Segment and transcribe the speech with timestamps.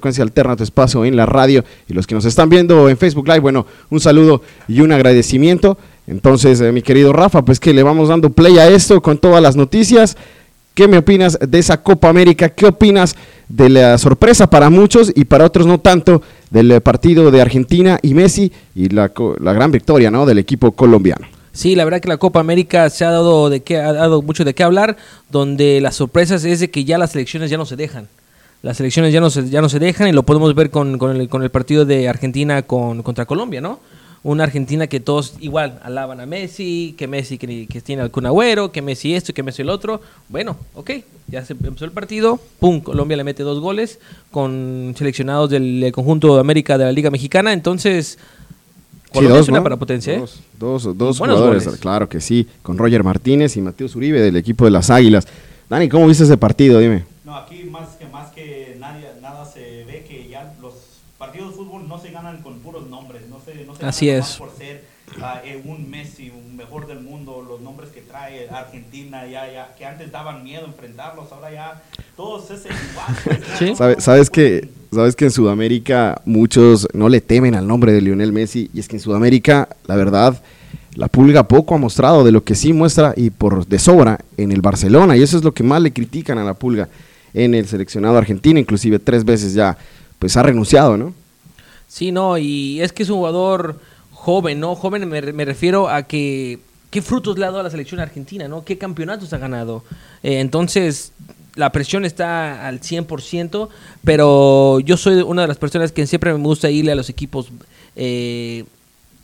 [0.00, 3.28] frecuencia alterna tu espacio en la radio y los que nos están viendo en Facebook
[3.28, 5.76] Live, bueno, un saludo y un agradecimiento.
[6.06, 9.42] Entonces, eh, mi querido Rafa, pues que le vamos dando play a esto con todas
[9.42, 10.16] las noticias.
[10.72, 12.48] ¿Qué me opinas de esa Copa América?
[12.48, 13.14] ¿Qué opinas
[13.46, 18.14] de la sorpresa para muchos y para otros no tanto del partido de Argentina y
[18.14, 21.26] Messi y la, la gran victoria del equipo colombiano?
[21.52, 24.46] Sí, la verdad que la Copa América se ha dado de qué ha dado mucho
[24.46, 24.96] de qué hablar,
[25.30, 28.08] donde las sorpresas es de que ya las elecciones ya no se dejan
[28.62, 31.16] las elecciones ya no se, ya no se dejan y lo podemos ver con, con,
[31.16, 33.80] el, con el partido de Argentina con, contra Colombia, ¿no?
[34.22, 38.70] Una Argentina que todos igual alaban a Messi, que Messi que, que tiene algún agüero,
[38.70, 40.02] que Messi esto, que Messi el otro.
[40.28, 40.90] Bueno, ok,
[41.28, 43.98] ya se empezó el partido, pum, Colombia le mete dos goles
[44.30, 48.18] con seleccionados del conjunto de América de la Liga Mexicana, entonces...
[49.10, 50.18] Colombia sí, para potencia, ¿eh?
[50.18, 54.66] Dos, dos, dos jugadores, claro que sí, con Roger Martínez y Mateo Zuribe del equipo
[54.66, 55.26] de las Águilas.
[55.68, 56.78] Dani, ¿cómo viste ese partido?
[56.78, 57.04] Dime.
[57.24, 60.74] No, aquí más que más que nadie, nada se ve que ya los
[61.18, 64.36] partidos de fútbol no se ganan con puros nombres, no se, no se Así es.
[64.36, 64.84] por ser
[65.18, 69.84] uh, un Messi, un mejor del mundo, los nombres que trae Argentina, ya, ya, que
[69.84, 71.82] antes daban miedo enfrentarlos, ahora ya
[72.16, 73.40] todos es igual.
[73.58, 73.74] ¿Sí?
[73.74, 78.32] ¿Sabes, sabes que sabes que en Sudamérica muchos no le temen al nombre de Lionel
[78.32, 80.42] Messi y es que en Sudamérica, la verdad,
[80.94, 84.50] la Pulga poco ha mostrado de lo que sí muestra y por de sobra en
[84.50, 86.88] el Barcelona y eso es lo que más le critican a la Pulga
[87.32, 89.76] en el seleccionado argentino, inclusive tres veces ya
[90.18, 91.14] pues ha renunciado, ¿no?
[91.90, 93.80] Sí, no, y es que es un jugador
[94.12, 94.76] joven, ¿no?
[94.76, 98.46] Joven me, me refiero a que qué frutos le ha dado a la selección argentina,
[98.46, 98.64] ¿no?
[98.64, 99.82] ¿Qué campeonatos ha ganado?
[100.22, 101.12] Eh, entonces,
[101.56, 103.68] la presión está al 100%,
[104.04, 107.48] pero yo soy una de las personas que siempre me gusta irle a los equipos
[107.96, 108.64] eh,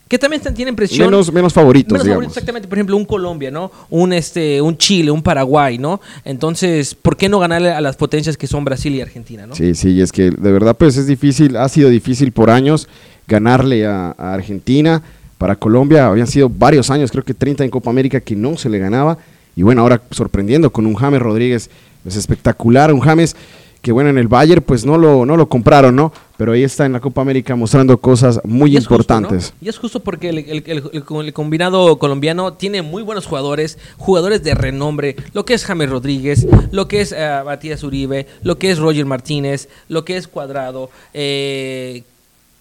[0.09, 1.11] que también tienen presión.
[1.11, 2.17] Menos, menos favoritos, menos digamos.
[2.17, 2.69] favoritos, exactamente.
[2.69, 3.73] Por ejemplo, un Colombia, ¿no?
[3.91, 6.01] Un, este, un Chile, un Paraguay, ¿no?
[6.25, 9.55] Entonces, ¿por qué no ganarle a las potencias que son Brasil y Argentina, ¿no?
[9.55, 12.89] Sí, sí, es que de verdad, pues es difícil, ha sido difícil por años
[13.27, 15.03] ganarle a, a Argentina.
[15.39, 18.69] Para Colombia habían sido varios años, creo que 30 en Copa América que no se
[18.69, 19.19] le ganaba.
[19.57, 21.69] Y bueno, ahora sorprendiendo con un James Rodríguez,
[22.05, 23.35] es espectacular, un James
[23.83, 26.13] que bueno, en el Bayern pues no lo, no lo compraron, ¿no?
[26.37, 29.55] Pero ahí está en la Copa América mostrando cosas muy Y es justo, importantes.
[29.61, 29.67] ¿no?
[29.67, 33.79] Y es justo porque el, el- el- el- el combinado colombiano tiene muy buenos jugadores,
[33.97, 38.59] jugadores de renombre, lo que es James Rodríguez, lo que es eh, Matías Uribe, lo
[38.59, 42.03] que es Roger Martínez, lo que es Cuadrado, eh,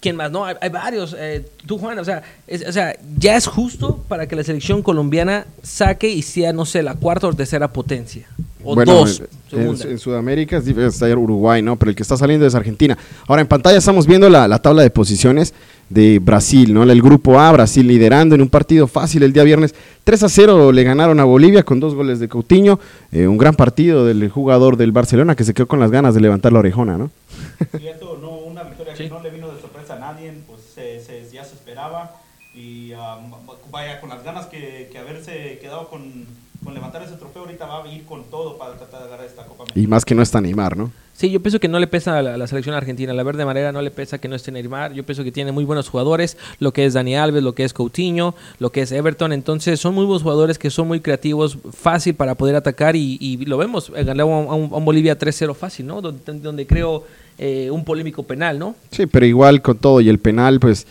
[0.00, 0.30] ¿quién más?
[0.30, 1.14] No, hay, hay varios.
[1.18, 4.82] eh, tú, Juan, o sea, es- o sea, ya es justo para que la selección
[4.82, 8.26] colombiana saque y sea, no sé, la cuarta o tercera potencia.
[8.68, 11.76] O Bueno, dos, en, en Sudamérica es difícil estar Uruguay, ¿no?
[11.76, 12.98] Pero el que está saliendo es Argentina.
[13.28, 15.54] Ahora en pantalla estamos viendo la, la tabla de posiciones
[15.88, 16.82] de Brasil, ¿no?
[16.82, 19.72] El grupo A, Brasil liderando en un partido fácil el día viernes.
[20.02, 22.80] 3 a 0 le ganaron a Bolivia con dos goles de Coutinho.
[23.12, 26.20] Eh, un gran partido del jugador del Barcelona que se quedó con las ganas de
[26.22, 27.12] levantar la orejona, ¿no?
[27.78, 31.24] Cierto, no, una victoria que no le vino de sorpresa a nadie, pues se, se-
[31.32, 32.16] ya se esperaba
[32.52, 33.30] y um,
[33.70, 36.24] vaya con las ganas que, que haberse quedado con,
[36.64, 39.44] con levantar ese trofeo, ahorita va a ir con todo para tratar de agarrar esta
[39.44, 39.65] Copa América.
[39.76, 40.90] Y más que no está Neymar, ¿no?
[41.12, 43.12] Sí, yo pienso que no le pesa a la, a la selección argentina.
[43.14, 44.92] La verde manera no le pesa que no esté Neymar.
[44.92, 47.72] Yo pienso que tiene muy buenos jugadores, lo que es Dani Alves, lo que es
[47.72, 49.32] Coutinho, lo que es Everton.
[49.32, 53.38] Entonces son muy buenos jugadores que son muy creativos, fácil para poder atacar y, y
[53.46, 53.90] lo vemos.
[53.96, 56.02] eh, Ganó a a un Bolivia 3-0 fácil, ¿no?
[56.02, 57.04] Donde, donde creo
[57.38, 58.74] eh, un polémico penal, ¿no?
[58.90, 60.86] Sí, pero igual con todo y el penal, pues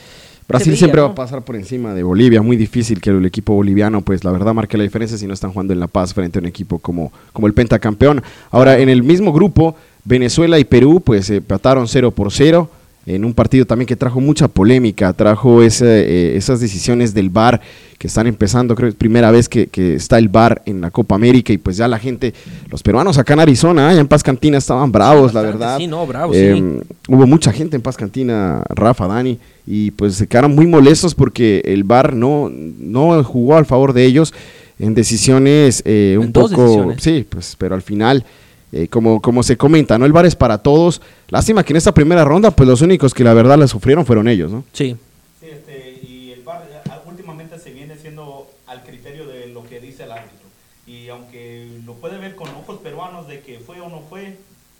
[0.47, 1.07] Brasil veía, siempre ¿no?
[1.07, 2.41] va a pasar por encima de Bolivia.
[2.41, 5.51] Muy difícil que el equipo boliviano, pues la verdad, marque la diferencia si no están
[5.51, 8.21] jugando en La Paz frente a un equipo como, como el pentacampeón.
[8.51, 12.69] Ahora, en el mismo grupo, Venezuela y Perú, pues eh, empataron 0 por 0
[13.05, 17.61] en un partido también que trajo mucha polémica, trajo ese, eh, esas decisiones del VAR
[17.99, 20.89] que están empezando, creo que es primera vez que, que está el VAR en la
[20.91, 22.33] Copa América y pues ya la gente,
[22.69, 25.77] los peruanos acá en Arizona, allá en Paz Cantina estaban bravos, la verdad.
[25.77, 26.87] sí, no, bravos, Eh, sí.
[27.07, 29.37] Hubo mucha gente en Paz Cantina, Rafa, Dani,
[29.67, 34.03] y pues se quedaron muy molestos porque el VAR no, no jugó al favor de
[34.05, 34.33] ellos
[34.79, 36.47] en decisiones eh, un En poco...
[36.63, 37.03] decisiones.
[37.03, 38.25] Sí, pues, pero al final,
[38.75, 40.05] eh, como, como se comenta, ¿no?
[40.05, 41.01] El VAR es para todos.
[41.29, 44.27] Lástima que en esta primera ronda, pues los únicos que la verdad la sufrieron fueron
[44.27, 44.65] ellos, ¿no?
[44.73, 44.97] Sí.
[45.39, 49.79] Sí, este, y el VAR eh, últimamente se viene siendo al criterio de lo que
[49.79, 50.49] dice el árbitro.
[50.85, 54.35] Y aunque lo puede ver con ojos peruanos de que fue o no fue,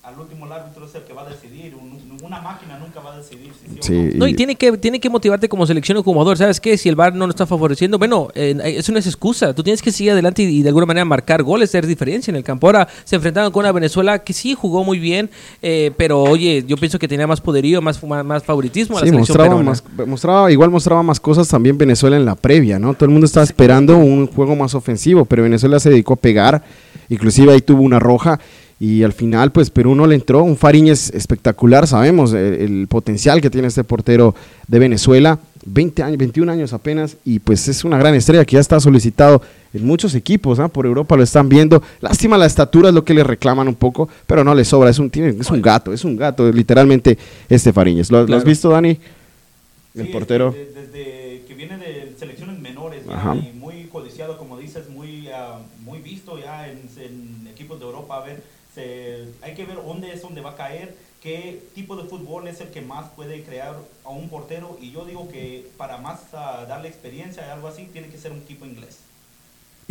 [0.05, 1.73] al último el árbitro es el que va a decidir.
[1.75, 4.19] Un- una máquina nunca va a decidir si sí, o no.
[4.19, 6.37] No, y tiene que, tiene que motivarte como selección o como jugador.
[6.37, 6.77] ¿Sabes qué?
[6.77, 9.53] Si el VAR no lo está favoreciendo, bueno, eh, eso no es excusa.
[9.53, 12.37] Tú tienes que seguir adelante y, y de alguna manera marcar goles, hacer diferencia en
[12.37, 12.67] el campo.
[12.67, 15.29] Ahora se enfrentaron con una Venezuela que sí jugó muy bien,
[15.61, 19.05] eh, pero oye, yo pienso que tenía más poderío, más, más, más favoritismo a la
[19.07, 22.93] Sí, selección mostraba, más, mostraba, igual mostraba más cosas también Venezuela en la previa, ¿no?
[22.93, 26.63] Todo el mundo estaba esperando un juego más ofensivo, pero Venezuela se dedicó a pegar,
[27.09, 28.39] inclusive ahí tuvo una roja,
[28.85, 33.41] y al final pues Perú no le entró, un Fariñez espectacular, sabemos el, el potencial
[33.41, 34.35] que tiene este portero
[34.67, 38.59] de Venezuela, 20 años, 21 años apenas, y pues es una gran estrella que ya
[38.59, 39.41] está solicitado
[39.73, 40.67] en muchos equipos, ¿ah?
[40.67, 41.81] por Europa lo están viendo.
[41.99, 44.99] Lástima la estatura es lo que le reclaman un poco, pero no le sobra, es
[44.99, 47.17] un, tiene, es un gato, es un gato, literalmente
[47.49, 48.11] este Fariñez.
[48.11, 48.99] ¿Lo, ¿lo has visto, Dani?
[49.95, 50.51] El Sí, portero.
[50.51, 53.35] Desde, desde que viene de selecciones menores Ajá.
[53.35, 58.17] y muy codiciado, como dices, muy, ah, muy visto ya en, en equipos de Europa.
[58.17, 58.43] A ver,
[58.75, 60.93] se- hay que ver dónde es donde va a caer,
[61.23, 64.77] qué tipo de fútbol es el que más puede crear a un portero.
[64.79, 68.31] Y yo digo que para más ah, darle experiencia y algo así, tiene que ser
[68.31, 68.97] un equipo inglés.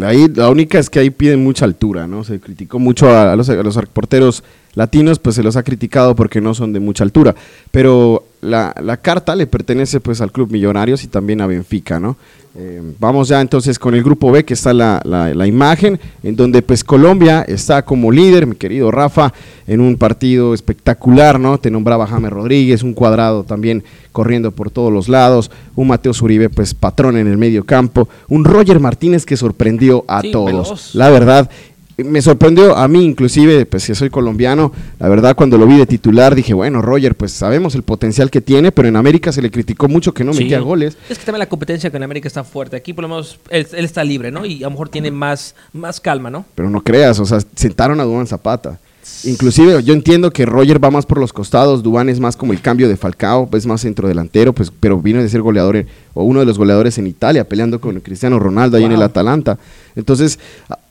[0.03, 2.25] Ahí, la única es que ahí piden mucha altura, ¿no?
[2.25, 3.49] Se criticó mucho a los
[3.93, 4.43] porteros
[4.75, 7.35] latinos, pues se los ha criticado porque no son de mucha altura.
[7.71, 12.17] Pero la, la carta le pertenece pues al Club Millonarios y también a Benfica, ¿no?
[12.57, 16.37] Eh, vamos ya entonces con el grupo B, que está la, la- la imagen, en
[16.37, 19.33] donde pues Colombia está como líder, mi querido Rafa,
[19.67, 21.59] en un partido espectacular, ¿no?
[21.59, 23.83] Te nombraba James Rodríguez, un cuadrado también
[24.13, 28.45] corriendo por todos los lados, un Mateo Zuribe pues patrón en el medio campo, un
[28.45, 30.47] Roger Martínez que sorprendió a Sí, todos.
[30.47, 30.95] veloz.
[30.95, 31.51] La verdad,
[31.99, 35.87] me sorprendió a mí inclusive, pues que soy colombiano, la verdad cuando lo vi de
[35.87, 39.51] titular dije, bueno, Roger, pues sabemos el potencial que tiene, pero en América se le
[39.51, 40.43] criticó mucho que no Sí.
[40.45, 40.97] metía goles.
[41.09, 42.77] Es que también la competencia con América está fuerte.
[42.77, 44.45] Aquí por lo menos él, él está libre, ¿no?
[44.45, 46.45] Y a lo mejor tiene más, más calma, ¿no?
[46.57, 48.79] Pero no creas, o sea, sentaron a Dubán Zapata.
[49.25, 52.61] Inclusive yo entiendo que Roger va más por los costados, Dubán es más como el
[52.63, 56.41] cambio de Falcao, es más centrodelantero, pues, pero vino de ser goleador en- o uno
[56.41, 59.03] de los goleadores en Italia, peleando con Cristiano Ronaldo ahí en el.
[59.03, 59.59] Atalanta.
[59.95, 60.39] Entonces,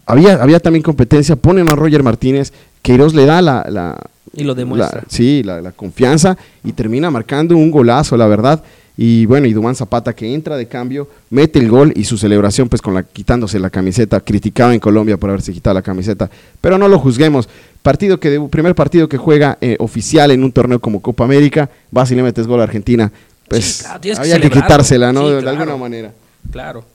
[0.06, 2.52] había, había también competencia, ponen a Roger Martínez,
[2.82, 3.98] Queiroz le da la, la-
[4.36, 5.02] Y lo demuestra.
[5.02, 8.64] la- sí, la, la confianza y termina marcando un golazo, la verdad.
[8.96, 12.70] Y bueno, y Dubán Zapata que entra de cambio, mete el gol y su celebración
[12.70, 16.30] pues con la quitándose la camiseta, criticado en Colombia por haberse quitado la camiseta,
[16.62, 17.50] pero no lo juzguemos.
[17.82, 21.70] Partido que de- primer partido que juega eh, oficial en un torneo como Copa América,
[21.90, 23.12] vas y le metes gol a Argentina,
[23.48, 25.28] pues Sí, claro, tienes que había que, quitársela, ¿no?
[25.28, 26.12] Sí, de, alguna manera.
[26.52, 26.86] Claro.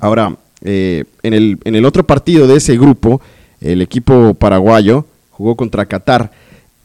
[0.00, 0.34] Ahora,
[0.64, 3.20] eh, en, el, en el otro partido de ese grupo,
[3.60, 6.30] el equipo paraguayo jugó contra Qatar.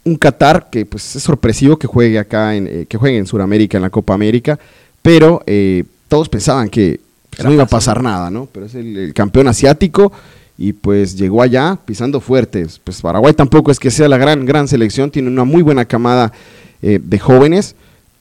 [0.04, 3.78] Un Qatar que pues es sorpresivo que juegue acá, en, eh, que juegue en Sudamérica,
[3.78, 4.60] en la Copa América,
[5.02, 7.00] pero eh, todos pensaban que
[7.30, 8.48] pues, no iba a pasar nada, ¿no?
[8.52, 10.12] Pero es el, el campeón asiático
[10.58, 12.82] y pues llegó allá pisando fuertes.
[12.84, 16.34] Pues Paraguay tampoco es que sea la gran, gran selección, tiene una muy buena camada
[16.82, 17.76] eh, de jóvenes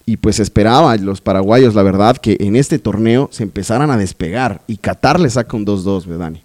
[0.08, 4.62] y pues esperaba los paraguayos, la verdad, que en este torneo se empezaran a despegar
[4.66, 6.42] y Qatar le saca un 2-2, ¿verdad, Dani?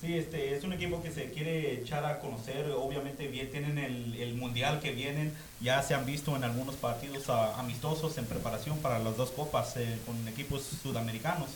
[0.00, 2.72] Sí, este, es un equipo que se quiere echar a conocer.
[2.76, 5.32] Obviamente bien, tienen el, mundial que vienen.
[5.60, 9.76] Ya se han visto en algunos partidos ah, amistosos en preparación para las dos copas
[9.76, 11.50] eh, con equipos sudamericanos.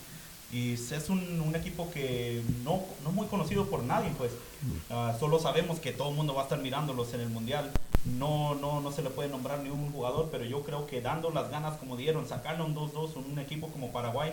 [0.53, 4.31] Y es es un, un equipo que no, no muy conocido por nadie, pues.
[4.91, 7.71] Ah, solo sabemos que todo el mundo va a estar mirándolos en el mundial.
[8.19, 11.31] No, no, no se le puede nombrar ni un jugador, pero yo creo que dando
[11.31, 14.33] las ganas como dieron, sacarle un 2-2 en un equipo como Paraguay,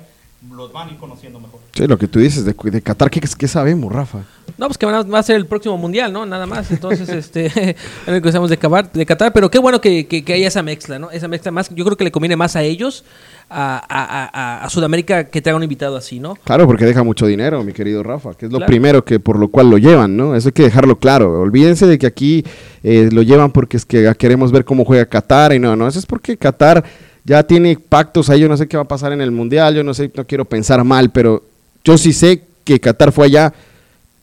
[0.52, 1.60] los van a ir conociendo mejor.
[1.74, 4.24] Sí, lo que tú dices de, de Qatar, ¿qué, qué sabemos, Rafa?
[4.58, 6.26] No, pues que van a- va a ser el próximo mundial, ¿no?
[6.26, 6.72] Nada más.
[6.72, 7.76] Entonces, este, es
[8.08, 9.34] lo que estamos de, Qatar, de Qatar.
[9.34, 11.10] Pero qué bueno que, que, que haya esa mezcla, ¿no?
[11.12, 13.04] Esa mezcla más, yo creo que le conviene más a ellos,
[13.50, 14.30] a, a,
[14.62, 16.36] a, a Sudamérica, que traiga un invitado así, ¿no?
[16.44, 18.70] Claro, porque deja mucho dinero, mi querido Rafa, que es lo Claro.
[18.70, 20.36] primero que por lo cual lo llevan, ¿no?
[20.36, 21.42] Eso hay que dejarlo claro.
[21.42, 22.44] Olvídense de que aquí
[22.84, 26.00] eh, lo llevan porque es que queremos ver cómo juega Qatar y no, no, eso
[26.00, 26.84] es porque Qatar
[27.24, 29.84] ya tiene pactos ahí, yo no sé qué va a pasar en el Mundial, yo
[29.84, 31.44] no sé, no quiero pensar mal, pero
[31.84, 33.54] yo sí sé que Qatar fue allá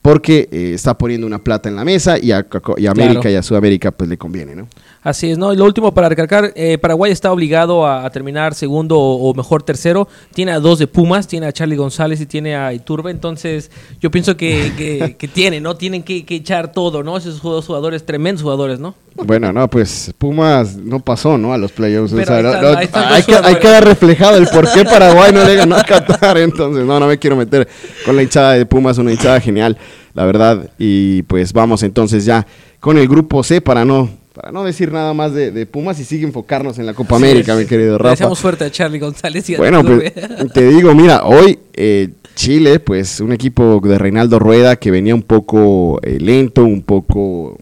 [0.03, 2.45] porque eh, está poniendo una plata en la mesa y a,
[2.77, 3.29] y a América Claro.
[3.31, 4.67] y a Sudamérica pues le conviene, ¿no?
[5.01, 5.51] Así es, ¿no?
[5.53, 9.33] Y lo último para recalcar, eh, Paraguay está obligado a, a terminar segundo o, o
[9.33, 10.07] mejor tercero.
[10.33, 13.11] Tiene a dos de Pumas, tiene a Charlie González y tiene a Iturbe.
[13.11, 13.69] Entonces,
[13.99, 15.75] yo pienso que, que, que tiene, ¿no?
[15.75, 17.17] Tienen que, que echar todo, ¿no?
[17.17, 18.95] Esos dos jugadores, tremendos jugadores, ¿no?
[19.15, 21.53] Bueno, no, pues Pumas no pasó, ¿no?
[21.53, 22.13] A los playoffs.
[22.13, 22.87] O sea, no- no- hay,
[23.23, 26.37] que, hay que dar reflejado el por qué Paraguay no le ganó a Qatar.
[26.39, 27.67] Entonces, no, no me quiero meter
[28.05, 29.77] con la hinchada de Pumas, una hinchada genial,
[30.13, 30.69] la verdad.
[30.77, 32.45] Y pues vamos entonces ya
[32.79, 36.03] con el grupo C para no, para no decir nada más de, de Pumas y
[36.05, 38.09] sigue enfocarnos en la Copa América, mi querido Le Rafa.
[38.11, 40.49] deseamos suerte a Charlie González y a Bueno, pues Iturbe.
[40.53, 45.21] te digo, mira, hoy eh, Chile, pues un equipo de Reinaldo Rueda que venía un
[45.21, 47.59] poco eh, lento, un poco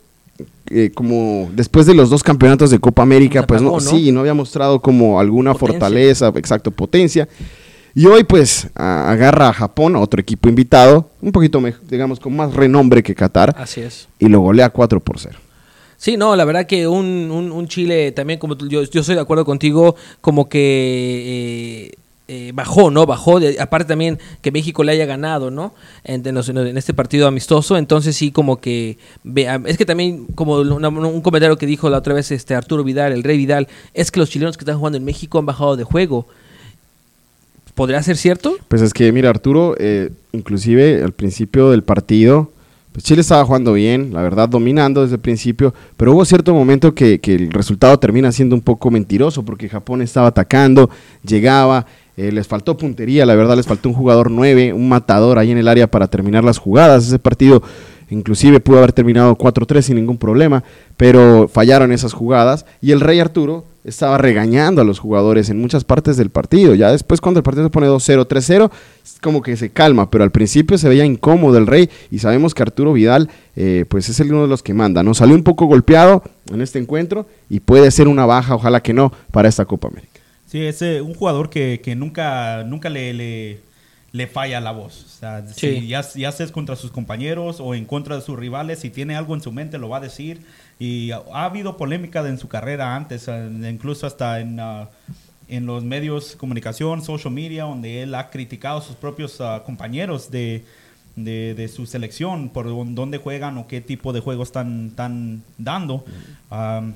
[0.69, 4.33] eh, como después de los dos campeonatos de Copa América, pues no, sí, no había
[4.33, 5.73] mostrado como alguna Potencia.
[5.79, 7.27] fortaleza, exacto, potencia.
[7.93, 12.53] Y hoy pues a- agarra a Japón, otro equipo invitado, un poquito, digamos, con más
[12.53, 14.07] renombre que Qatar, Así es.
[14.19, 15.37] y lo golea 4 por 0.
[15.97, 19.21] Sí, no, la verdad que un, un, un Chile también, como yo, yo estoy de
[19.21, 21.91] acuerdo contigo, como que eh,
[22.27, 23.05] eh, bajó, ¿no?
[23.05, 25.73] Bajó, aparte también que México le haya ganado, ¿no?
[26.05, 28.97] En, en, este partido amistoso, entonces sí como que,
[29.65, 33.21] es que también como un comentario que dijo la otra vez este Arturo Vidal, el
[33.21, 36.25] Rey Vidal, es que los chilenos que están jugando en México han bajado de juego.
[37.75, 38.55] ¿Podría ser cierto?
[38.67, 42.51] Pues es que, mira, Arturo, eh, inclusive al principio del partido,
[42.91, 46.93] pues Chile estaba jugando bien, la verdad, dominando desde el principio, pero hubo cierto momento
[46.93, 50.89] que, que el resultado termina siendo un poco mentiroso, porque Japón estaba atacando,
[51.23, 51.85] llegaba,
[52.17, 55.57] eh, les faltó puntería, la verdad les faltó un jugador 9, un matador ahí en
[55.57, 57.07] el área para terminar las jugadas.
[57.07, 57.63] Ese partido
[58.09, 60.63] inclusive pudo haber terminado 4-3 sin ningún problema,
[60.97, 65.83] pero fallaron esas jugadas y el Rey Arturo estaba regañando a los jugadores en muchas
[65.83, 66.75] partes del partido.
[66.75, 68.71] Ya después cuando el partido se pone 2-0, 3-0,
[69.21, 72.63] como que se calma, pero al principio se veía incómodo el Rey y sabemos que
[72.63, 75.03] Arturo Vidal eh, pues es el uno de los que manda.
[75.03, 75.13] ¿no?
[75.13, 79.11] Salió un poco golpeado en este encuentro y puede ser una baja, ojalá que no,
[79.31, 80.11] para esta Copa América.
[80.45, 83.59] Sí, es eh, un jugador que, que nunca, nunca le, le,
[84.11, 85.05] le, falla la voz.
[85.05, 88.79] O sea, si ya, ya es contra sus compañeros o en contra de sus rivales,
[88.79, 90.41] si tiene algo en su mente lo va a decir.
[90.83, 93.29] Y ha, habido polémica en su carrera antes,
[93.69, 94.87] incluso hasta en, uh,
[95.47, 99.61] en los medios de comunicación, social media, donde él ha criticado a sus propios uh,
[99.63, 100.65] compañeros de,
[101.15, 106.03] de, de, su selección, por dónde juegan o qué tipo de juegos están, están dando.
[106.49, 106.93] Um,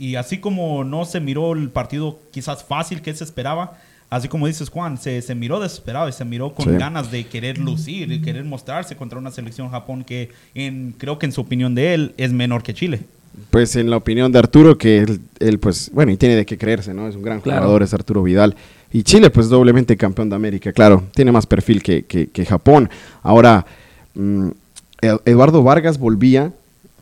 [0.00, 3.78] y así como no se miró el partido quizás fácil que se esperaba,
[4.10, 7.56] así como dices Juan, se, se miró desesperado y se miró con ganas de querer
[7.56, 11.76] lucir y querer mostrarse contra una selección Japón que en, creo que en su opinión
[11.76, 13.02] de él es menor que Chile.
[13.50, 15.06] Pues en la opinión de Arturo, que
[15.38, 17.08] él, pues, bueno, y tiene de qué creerse, ¿no?
[17.08, 18.54] Es un gran jugador, es Arturo Vidal.
[18.92, 22.88] Y Chile, pues doblemente campeón de América, claro, tiene más perfil que, que, Japón.
[23.22, 23.66] Ahora,
[24.14, 24.48] mm,
[25.24, 26.52] Eduardo Vargas volvía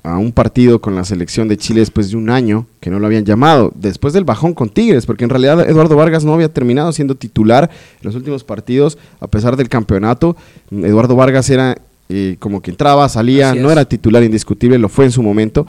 [0.02, 3.06] a un partido con la selección de Chile después de un año que no lo
[3.06, 6.92] habían llamado, después del bajón con Tigres, porque en realidad Eduardo Vargas no había terminado
[6.92, 10.36] siendo titular en los últimos partidos, a pesar del campeonato.
[10.70, 11.76] Eduardo Vargas era
[12.08, 15.66] eh, como que entraba, salía, no era titular indiscutible, lo fue en su momento,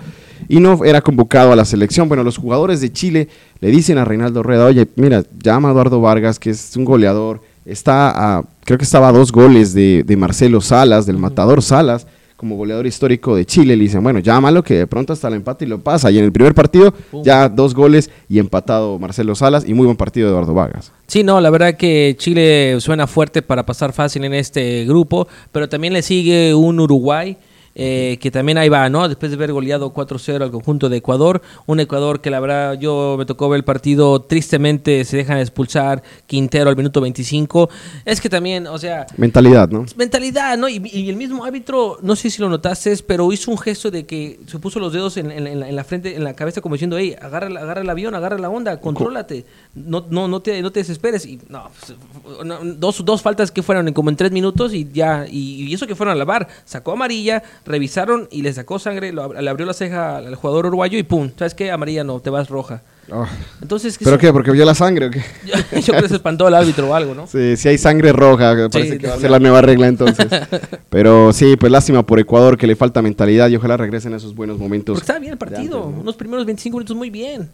[0.48, 2.08] y no era convocado a la selección.
[2.08, 3.28] Bueno, los jugadores de Chile
[3.60, 7.42] le dicen a Reinaldo Rueda, oye, mira, llama a Eduardo Vargas, que es un goleador,
[7.66, 12.08] está a, creo que estaba a dos goles de, de Marcelo Salas, del matador Salas,
[12.38, 13.76] como goleador histórico de Chile.
[13.76, 16.12] Le dicen, bueno, llámalo que de pronto hasta el empate y lo pasa.
[16.12, 19.98] Y en el primer partido ya dos goles y empatado Marcelo Salas y muy buen
[19.98, 20.92] partido de Eduardo Vargas.
[21.08, 25.68] Sí, no, la verdad que Chile suena fuerte para pasar fácil en este grupo, pero
[25.68, 27.38] también le sigue un Uruguay
[27.80, 29.08] eh, que también ahí va, ¿no?
[29.08, 33.16] Después de haber goleado 4-0 al conjunto de Ecuador, un Ecuador que la verdad yo
[33.20, 37.70] me tocó ver el partido, tristemente se dejan expulsar Quintero al minuto 25.
[38.04, 39.06] Es que también, o sea...
[39.16, 39.86] Mentalidad, ¿no?
[39.96, 40.68] Mentalidad, ¿no?
[40.68, 44.40] Y, el mismo árbitro, no sé si lo notaste, pero hizo un gesto de que
[44.48, 47.82] se puso los dedos en, la, frente, en la cabeza como diciendo, hey, agarra, agarra
[47.82, 51.28] el avión, agarra la onda, contrólate, no, no, no, te, no te desesperes.
[51.28, 55.28] Y no, pues, dos, dos faltas que fueron en como en tres minutos y ya,
[55.30, 59.50] y, y eso que fueron a lavar, sacó amarilla, revisaron y le sacó sangre, le
[59.50, 61.70] abrió la ceja al jugador uruguayo y pum, ¿sabes qué?
[61.72, 62.82] Amarilla no, te vas roja.
[63.12, 63.28] Ah.
[63.62, 64.34] Entonces, ¿Pero qué?
[64.34, 65.22] ¿Porque vio la sangre o qué?
[65.82, 67.28] Yo creo que se espantó el árbitro o algo, ¿no?
[67.28, 70.28] Sí, si hay sangre roja, parece que va a ser la nueva regla entonces.
[70.90, 74.34] Pero sí, pues lástima por Ecuador que le falta mentalidad y ojalá regresen a esos
[74.34, 74.94] buenos momentos.
[74.94, 77.50] Porque estaba bien el partido, unos primeros 25 minutos muy bien.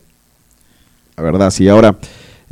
[1.17, 1.95] La verdad, sí, ahora...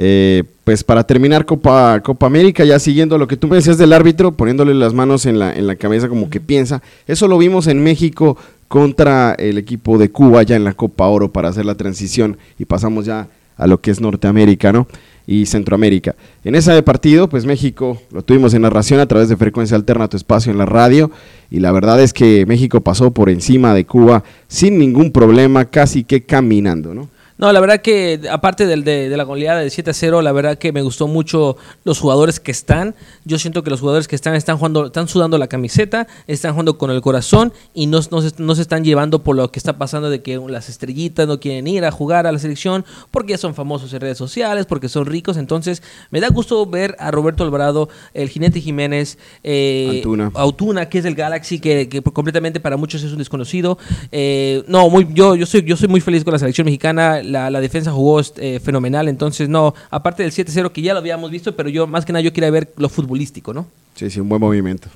[0.03, 3.93] Eh, pues para terminar Copa, Copa América, ya siguiendo lo que tú me decías del
[3.93, 7.67] árbitro, poniéndole las manos en la, en la cabeza como que piensa, eso lo vimos
[7.67, 8.35] en México
[8.67, 12.65] contra el equipo de Cuba ya en la Copa Oro para hacer la transición y
[12.65, 13.27] pasamos ya
[13.57, 14.87] a lo que es Norteamérica, ¿no?
[15.27, 16.15] Y Centroamérica.
[16.43, 20.17] En ese partido, pues México lo tuvimos en narración a través de Frecuencia Alterna, tu
[20.17, 21.11] espacio en la radio,
[21.51, 26.03] y la verdad es que México pasó por encima de Cuba sin ningún problema, casi
[26.03, 27.07] que caminando, ¿no?
[27.41, 30.59] No, la verdad que aparte del, de, la goleada de 7 a 0, la verdad
[30.59, 32.93] que me gustó mucho los jugadores que están.
[33.25, 36.77] Yo siento que los jugadores que están están jugando, están sudando la camiseta, están jugando
[36.77, 40.21] con el corazón y no, no, se, están llevando por lo que está pasando de
[40.21, 43.91] que las estrellitas no quieren ir a jugar a la selección porque ya son famosos
[43.91, 45.35] en redes sociales, porque son ricos.
[45.35, 45.81] Entonces,
[46.11, 50.03] me da gusto ver a Roberto Alvarado, el jinete Jiménez, eh,
[50.35, 50.89] Autuna.
[50.89, 53.79] que es del Galaxy, que, completamente para muchos es un desconocido.
[54.11, 57.61] Eh, no, muy, yo, yo, soy, yo soy muy feliz con la selección mexicana la,
[57.61, 61.69] defensa jugó eh, fenomenal, entonces no, aparte del 7-0 que ya lo habíamos visto, pero
[61.69, 63.67] yo más que nada yo quería ver lo futbolístico, ¿no?
[63.95, 64.89] Sí, sí, un buen movimiento.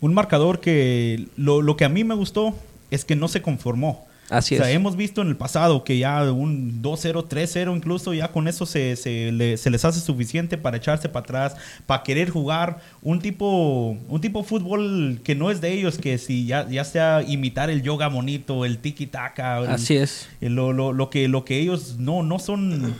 [0.00, 2.54] Un marcador que lo, lo que a mí me gustó
[2.90, 4.07] es que no se conformó.
[4.30, 8.28] Así o sea, hemos visto en el pasado que ya un 2-0, 3-0 incluso, ya
[8.28, 11.56] con eso se, se, les hace suficiente para echarse para atrás,
[11.86, 16.18] para querer jugar un tipo, un tipo de fútbol que no es de ellos, que
[16.18, 19.60] si ya, ya sea imitar el yoga bonito, el tiki-taka.
[19.72, 20.28] Así es.
[20.40, 22.94] lo, lo, lo, que, lo que ellos no, no son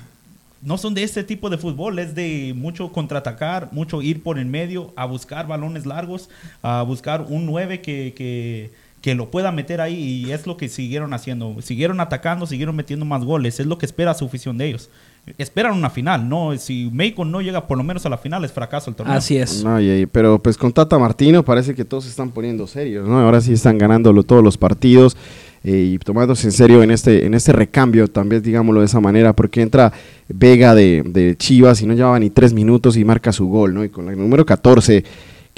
[0.62, 4.50] no son de ese tipo de fútbol, es de mucho contraatacar, mucho ir por en
[4.50, 6.28] medio, a buscar balones largos,
[6.62, 10.68] a buscar un 9 que, que, que, lo pueda meter ahí y es lo que
[10.68, 11.56] siguieron haciendo.
[11.62, 14.90] Siguieron atacando, siguieron metiendo más goles, es lo que espera su afición de ellos.
[15.36, 16.56] Esperan una final, ¿no?
[16.56, 19.14] Si México no llega por lo menos a la final es fracaso el torneo.
[19.14, 19.62] Así es.
[19.62, 23.18] No, y, pero pues con Tata Martino parece que todos se están poniendo serios, ¿no?
[23.18, 25.16] Ahora sí están ganándolo todos los partidos.
[25.64, 29.34] Eh, y tomándose en serio en este, en este recambio, también digámoslo de esa manera,
[29.34, 29.92] porque entra
[30.28, 33.84] Vega de, de Chivas y no llevaba ni tres minutos y marca su gol, ¿no?
[33.84, 35.04] Y con el número 14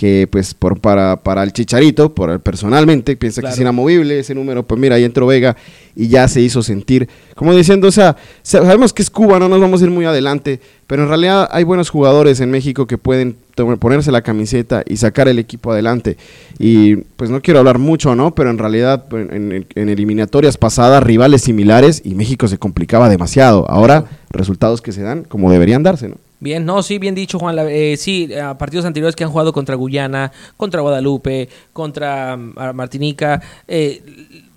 [0.00, 4.62] que pues por, para, para el Chicharito, por personalmente, piensa que es inamovible ese número,
[4.62, 5.58] pues mira, ahí entró Vega
[5.94, 9.60] y ya se hizo sentir, como diciendo, o sea, sabemos que es Cuba, no nos
[9.60, 13.36] vamos a ir muy adelante, pero en realidad hay buenos jugadores en México que pueden
[13.78, 16.16] ponerse la camiseta y sacar el equipo adelante.
[16.58, 18.34] Y pues no quiero hablar mucho, ¿no?
[18.34, 23.70] Pero en realidad pues, en, en eliminatorias pasadas, rivales similares y México se complicaba demasiado.
[23.70, 26.14] Ahora, resultados que se dan como deberían darse, ¿no?
[26.40, 27.56] Bien, no, sí, bien dicho, Juan.
[27.68, 33.42] Eh, sí, a partidos anteriores que han jugado contra Guyana, contra Guadalupe, contra mm, Martinica,
[33.68, 34.02] eh,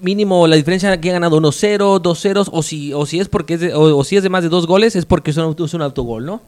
[0.04, 3.60] mínimo la diferencia que han ganado 1-0, 2-0, o si, o si es porque es
[3.62, 5.82] de, o, si es de más de dos goles, es porque es un, es un
[5.82, 6.42] autogol, ¿no?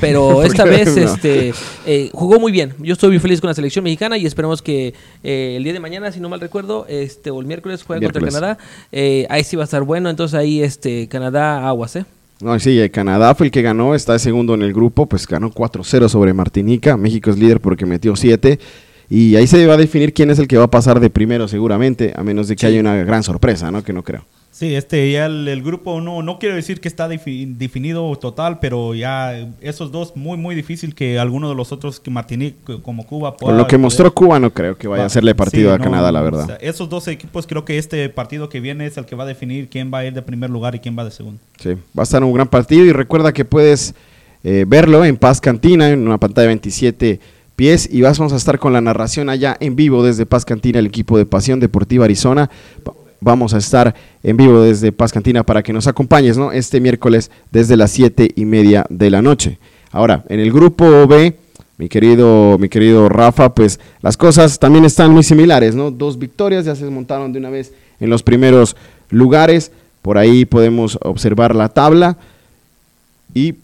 [0.00, 1.52] Pero esta vez este,
[1.86, 2.74] eh, jugó muy bien.
[2.78, 5.80] Yo estoy muy feliz con la selección mexicana y esperemos que eh, el día de
[5.80, 8.58] mañana, si no mal recuerdo, este, o el miércoles juega contra Canadá.
[8.92, 12.04] Eh, ahí sí va a estar bueno, entonces ahí este, Canadá aguas, ¿eh?
[12.42, 15.50] No, sí, Canadá fue el que ganó, está de segundo en el grupo, pues ganó
[15.50, 16.96] 4-0 sobre Martinica.
[16.96, 18.58] México es líder porque metió 7.
[19.10, 21.48] Y ahí se va a definir quién es el que va a pasar de primero,
[21.48, 23.82] seguramente, a menos de que haya una gran sorpresa, ¿no?
[23.84, 24.24] Que no creo.
[24.60, 29.48] Sí, este ya el, grupo no, no quiero decir que está definido total, pero ya
[29.62, 33.56] esos dos muy muy difícil que alguno de los otros que Martinique como Cuba Con
[33.56, 36.58] lo que mostró Cuba no creo que vaya a hacerle partido a Canadá, la verdad.
[36.60, 39.70] esos dos equipos creo que este partido que viene es el que va a definir
[39.70, 41.40] quién va a ir de primer lugar y quién va de segundo.
[41.58, 43.94] Sí, va a estar un gran partido y recuerda que puedes
[44.44, 47.20] eh, verlo en Paz Cantina en una pantalla de 27
[47.56, 50.86] pies y vamos a estar con la narración allá en vivo desde Paz Cantina, el
[50.86, 52.50] equipo de Pasión Deportiva Arizona
[53.20, 56.52] vamos a estar en vivo desde Paz Cantina para que nos acompañes, ¿no?
[56.52, 59.58] Este miércoles desde las siete y media de la noche.
[59.92, 61.36] Ahora, en el grupo B,
[61.76, 65.90] mi querido, mi querido Rafa, pues las cosas también están muy similares, ¿no?
[65.90, 68.76] Dos victorias ya se desmontaron de una vez en los primeros
[69.10, 69.72] lugares.
[70.02, 72.16] Por ahí podemos observar la tabla.
[73.34, 73.54] Y,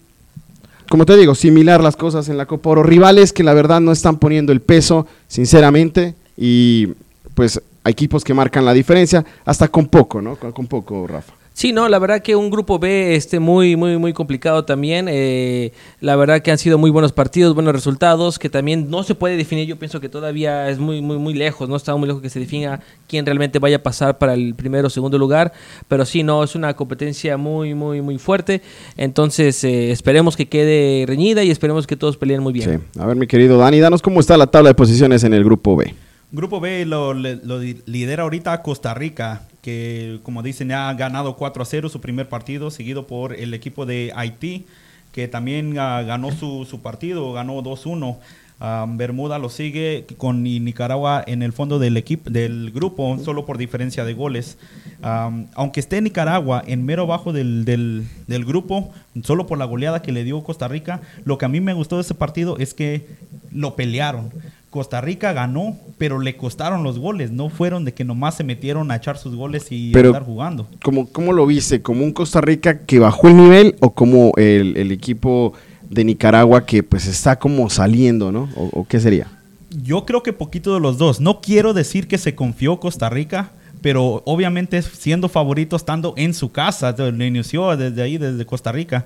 [0.89, 2.83] como te digo, similar las cosas en la Copa Oro.
[2.83, 6.15] Rivales que la verdad no están poniendo el peso, sinceramente.
[6.37, 6.89] Y
[7.35, 10.35] pues equipos que marcan la diferencia, hasta con poco, ¿no?
[10.35, 11.33] Con, poco, Rafa.
[11.53, 15.07] Sí, no, la verdad que un grupo B este, muy, muy, muy complicado también.
[15.09, 15.71] Eh,
[16.01, 19.37] la verdad que han sido muy buenos partidos, buenos resultados, que también no se puede
[19.37, 19.67] definir.
[19.67, 22.39] Yo pienso que todavía es muy, muy, muy lejos, no está muy lejos que se
[22.39, 25.51] defina quién realmente vaya a pasar para el primero o segundo lugar.
[25.87, 28.61] Pero sí, no, es una competencia muy, muy, muy fuerte.
[28.95, 32.83] Entonces, eh, esperemos que quede reñida y esperemos que todos peleen muy bien.
[32.93, 32.99] Sí.
[32.99, 35.75] A ver, mi querido Dani, danos cómo está la tabla de posiciones en el grupo
[35.75, 35.95] B.
[36.31, 41.65] Grupo B lo, lidera ahorita Costa Rica, que como dicen ya ha ganado 4 a
[41.65, 44.65] 0 su primer partido, seguido por el equipo de Haití,
[45.13, 48.17] que también ah, ganó su, partido, ganó 2-1.
[48.59, 53.57] Ah, Bermuda lo sigue con Nicaragua en el fondo del equipo del grupo, solo por
[53.57, 54.57] diferencia de goles.
[55.01, 58.91] Ah, aunque esté Nicaragua en mero bajo del, del, del, grupo,
[59.23, 61.95] solo por la goleada que le dio Costa Rica, lo que a mí me gustó
[61.95, 63.07] de ese partido es que
[63.53, 64.29] lo pelearon.
[64.77, 67.31] Costa Rica ganó, pero le costaron los goles.
[67.31, 70.67] No fueron de que nomás se metieron a echar sus goles y estar jugando.
[70.83, 71.81] ¿cómo, ¿Cómo lo viste?
[71.81, 75.53] ¿Como un Costa Rica que bajó el nivel o como el, equipo
[75.89, 78.49] de Nicaragua que pues está como saliendo, ¿no?
[78.55, 79.25] ¿O, qué sería?
[79.71, 81.21] Yo creo que poquito de los dos.
[81.21, 83.53] No quiero decir que se confió Costa Rica,
[83.87, 89.05] pero obviamente siendo favorito estando en su casa, le inició desde ahí, desde Costa Rica,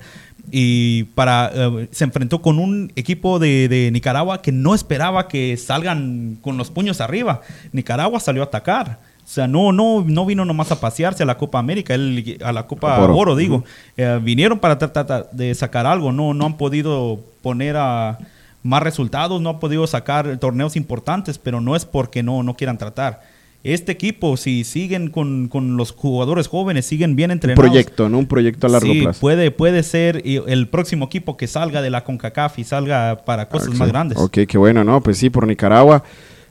[0.50, 6.36] y para eh, se enfrentó con un equipo de, Nicaragua que no esperaba que salgan
[6.42, 7.42] con los puños arriba.
[7.70, 8.98] Nicaragua salió a atacar.
[9.24, 12.66] O sea, no, no, no vino nomás a pasearse a la Copa América, a la
[12.66, 13.62] Copa Oro, digo.
[13.96, 18.18] Eh, vinieron para tratar de sacar algo, no, no han podido poner a
[18.64, 22.78] más resultados, no han podido sacar torneos importantes, pero no es porque no, no quieran
[22.78, 23.30] tratar
[23.64, 27.64] este equipo, si siguen con, los jugadores jóvenes, siguen bien entrenados.
[27.64, 28.18] Un proyecto, ¿no?
[28.18, 29.20] Un proyecto a largo sí, plazo.
[29.20, 33.74] Puede, puede ser el próximo equipo que salga de la CONCACAF y salga para cosas
[33.74, 34.18] más grandes.
[34.18, 35.00] Ok, qué bueno, ¿no?
[35.00, 36.02] Pues sí, por Nicaragua.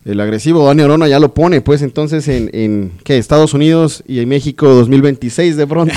[0.03, 3.19] El agresivo Dani Orona ya lo pone, pues entonces en, en ¿qué?
[3.19, 5.93] Estados Unidos y en México 2026 de pronto.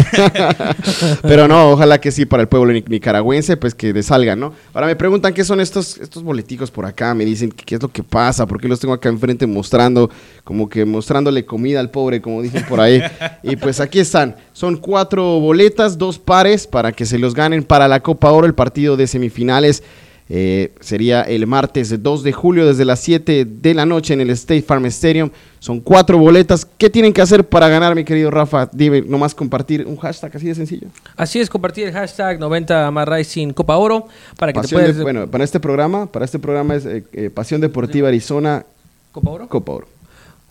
[1.23, 4.53] Pero no, ojalá que sí para el pueblo nicaragüense, pues que salga, ¿no?
[4.75, 7.89] Ahora me preguntan qué son estos, estos boleticos por acá, me dicen qué es lo
[7.89, 10.11] que pasa, por qué los tengo acá enfrente mostrando,
[10.45, 13.01] como que mostrándole comida al pobre, como dicen por ahí.
[13.43, 17.89] y pues aquí están, son cuatro boletas, dos pares para que se los ganen para
[17.89, 19.83] la Copa Oro, el partido de semifinales
[20.29, 24.31] eh, sería el martes 2 de julio desde las 7 de la noche en el
[24.31, 25.31] State Farm Stadium.
[25.59, 26.67] Son cuatro boletas.
[26.79, 28.69] ¿Qué tienen que hacer para ganar, mi querido Rafa?
[28.73, 30.89] Dime, nomás compartir un hashtag así de sencillo.
[31.17, 34.07] Así es, compartir el hashtag 90 más Rising Copa Oro
[34.39, 35.01] para que te puedas...
[35.01, 38.65] bueno, para este programa, para este programa es eh, eh, Pasión Deportiva Arizona
[39.13, 39.49] Copa Oro.
[39.49, 39.94] Copa Oro.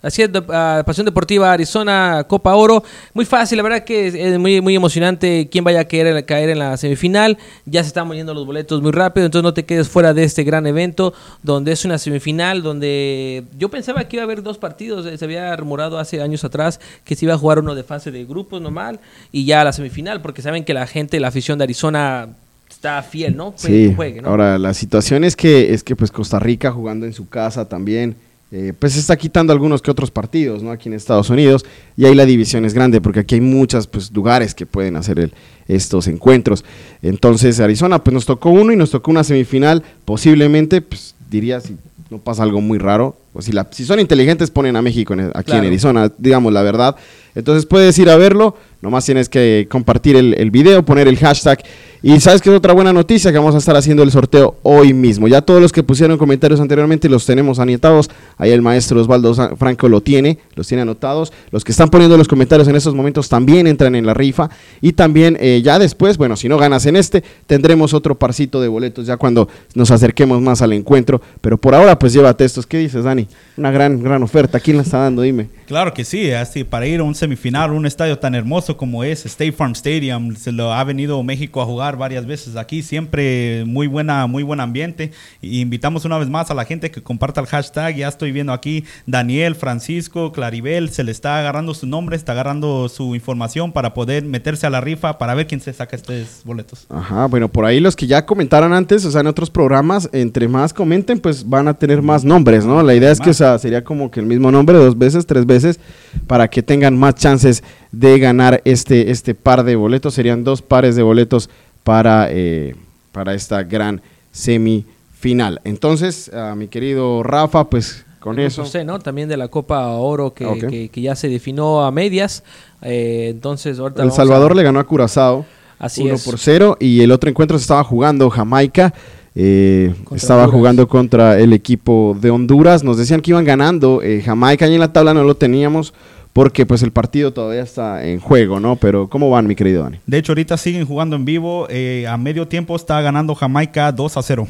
[0.04, 2.84] Así es, Pasión Deportiva Arizona Copa Oro.
[3.14, 6.58] Muy fácil, la verdad que es, muy, muy emocionante quién vaya a caer, caer en
[6.58, 7.38] la semifinal.
[7.64, 10.44] Ya se están moviendo los boletos muy rápido, entonces no te quedes fuera de este
[10.44, 15.06] gran evento, donde es una semifinal, donde yo pensaba que iba a haber dos partidos.
[15.06, 18.10] Eh, se había rumorado hace años atrás que se iba a jugar uno de fase
[18.10, 19.00] de grupos normal
[19.32, 22.28] y ya la semifinal, porque saben que la gente, la afición de Arizona
[22.68, 23.54] está fiel, ¿no?
[23.56, 23.96] Sí.
[24.24, 28.16] Ahora, la situación es que, es que pues Costa Rica jugando en su casa también
[28.56, 30.70] eh, pues se está quitando algunos que otros partidos, ¿no?
[30.70, 31.64] Aquí en Estados Unidos,
[31.96, 35.18] y ahí la división es grande, porque aquí hay muchos pues, lugares que pueden hacer
[35.18, 35.32] el,
[35.66, 36.64] estos encuentros.
[37.02, 41.76] Entonces, Arizona, pues nos tocó uno y nos tocó una semifinal, posiblemente, pues diría, si
[42.10, 45.50] no pasa algo muy raro, o si, la, si son inteligentes, ponen a México aquí
[45.50, 46.94] en Arizona, digamos la verdad.
[47.34, 51.58] Entonces puedes ir a verlo, nomás tienes que compartir el, video, poner el hashtag
[52.02, 54.92] y sabes que es otra buena noticia que vamos a estar haciendo el sorteo hoy
[54.92, 55.26] mismo.
[55.26, 58.10] Ya todos los que pusieron comentarios anteriormente los tenemos anotados.
[58.36, 61.32] Ahí el maestro Osvaldo Franco lo tiene, los tiene anotados.
[61.50, 64.50] Los que están poniendo los comentarios en estos momentos también entran en la rifa.
[64.82, 68.68] Y también eh, ya después, bueno, si no ganas en este, tendremos otro parcito de
[68.68, 71.22] boletos ya cuando nos acerquemos más al encuentro.
[71.40, 72.66] Pero por ahora, pues llévate estos.
[72.66, 73.28] ¿Qué dices, Dani?
[73.56, 74.60] Una gran, gran oferta.
[74.60, 75.22] ¿Quién la está dando?
[75.22, 75.48] Dime.
[75.66, 79.26] Claro que sí, así para ir a un semifinal, un estadio tan hermoso como es
[79.26, 83.86] State Farm Stadium, se lo ha venido México a jugar varias veces aquí, siempre muy
[83.86, 85.12] buena, muy buen ambiente.
[85.42, 87.96] Invitamos una vez más a la gente que comparta el hashtag.
[87.96, 92.88] Ya estoy viendo aquí Daniel, Francisco, Claribel, se le está agarrando su nombre, está agarrando
[92.88, 96.86] su información para poder meterse a la rifa para ver quién se saca estos boletos.
[96.90, 100.48] Ajá, bueno, por ahí los que ya comentaron antes, o sea, en otros programas, entre
[100.48, 102.82] más comenten, pues van a tener más nombres, ¿no?
[102.82, 105.46] La idea es que, o sea, sería como que el mismo nombre dos veces, tres
[105.46, 105.80] veces
[106.26, 107.62] para que tengan más chances
[107.98, 110.14] de ganar este, este par de boletos.
[110.14, 111.50] Serían dos pares de boletos
[111.82, 112.74] para, eh,
[113.12, 114.00] para esta gran
[114.32, 115.60] semifinal.
[115.64, 118.64] Entonces, a mi querido Rafa, pues con eso.
[118.84, 118.98] ¿no?
[118.98, 122.42] También de la Copa Oro que, que, ya se definió a medias.
[122.82, 125.44] Eh, entonces, El Salvador le ganó a Curazao.
[125.78, 128.94] Así 1 por 0 y el otro encuentro se estaba jugando Jamaica
[129.36, 132.84] eh, estaba jugando contra el equipo de Honduras.
[132.84, 134.00] Nos decían que iban ganando.
[134.02, 135.92] Eh, Jamaica y en la tabla no lo teníamos
[136.34, 138.74] porque pues el partido todavía está en juego, ¿no?
[138.74, 140.00] Pero ¿cómo van, mi querido Dani?
[140.04, 141.68] De hecho, ahorita siguen jugando en vivo.
[141.70, 144.48] Eh, a medio tiempo está ganando Jamaica 2 a 0.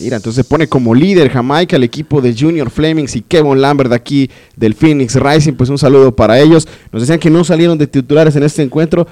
[0.00, 3.92] Mira, entonces se pone como líder Jamaica el equipo de Junior Flemings y Kevin Lambert
[3.92, 5.54] aquí del Phoenix Rising.
[5.54, 6.68] Pues un saludo para ellos.
[6.92, 9.06] Nos decían que no salieron de titulares en este encuentro.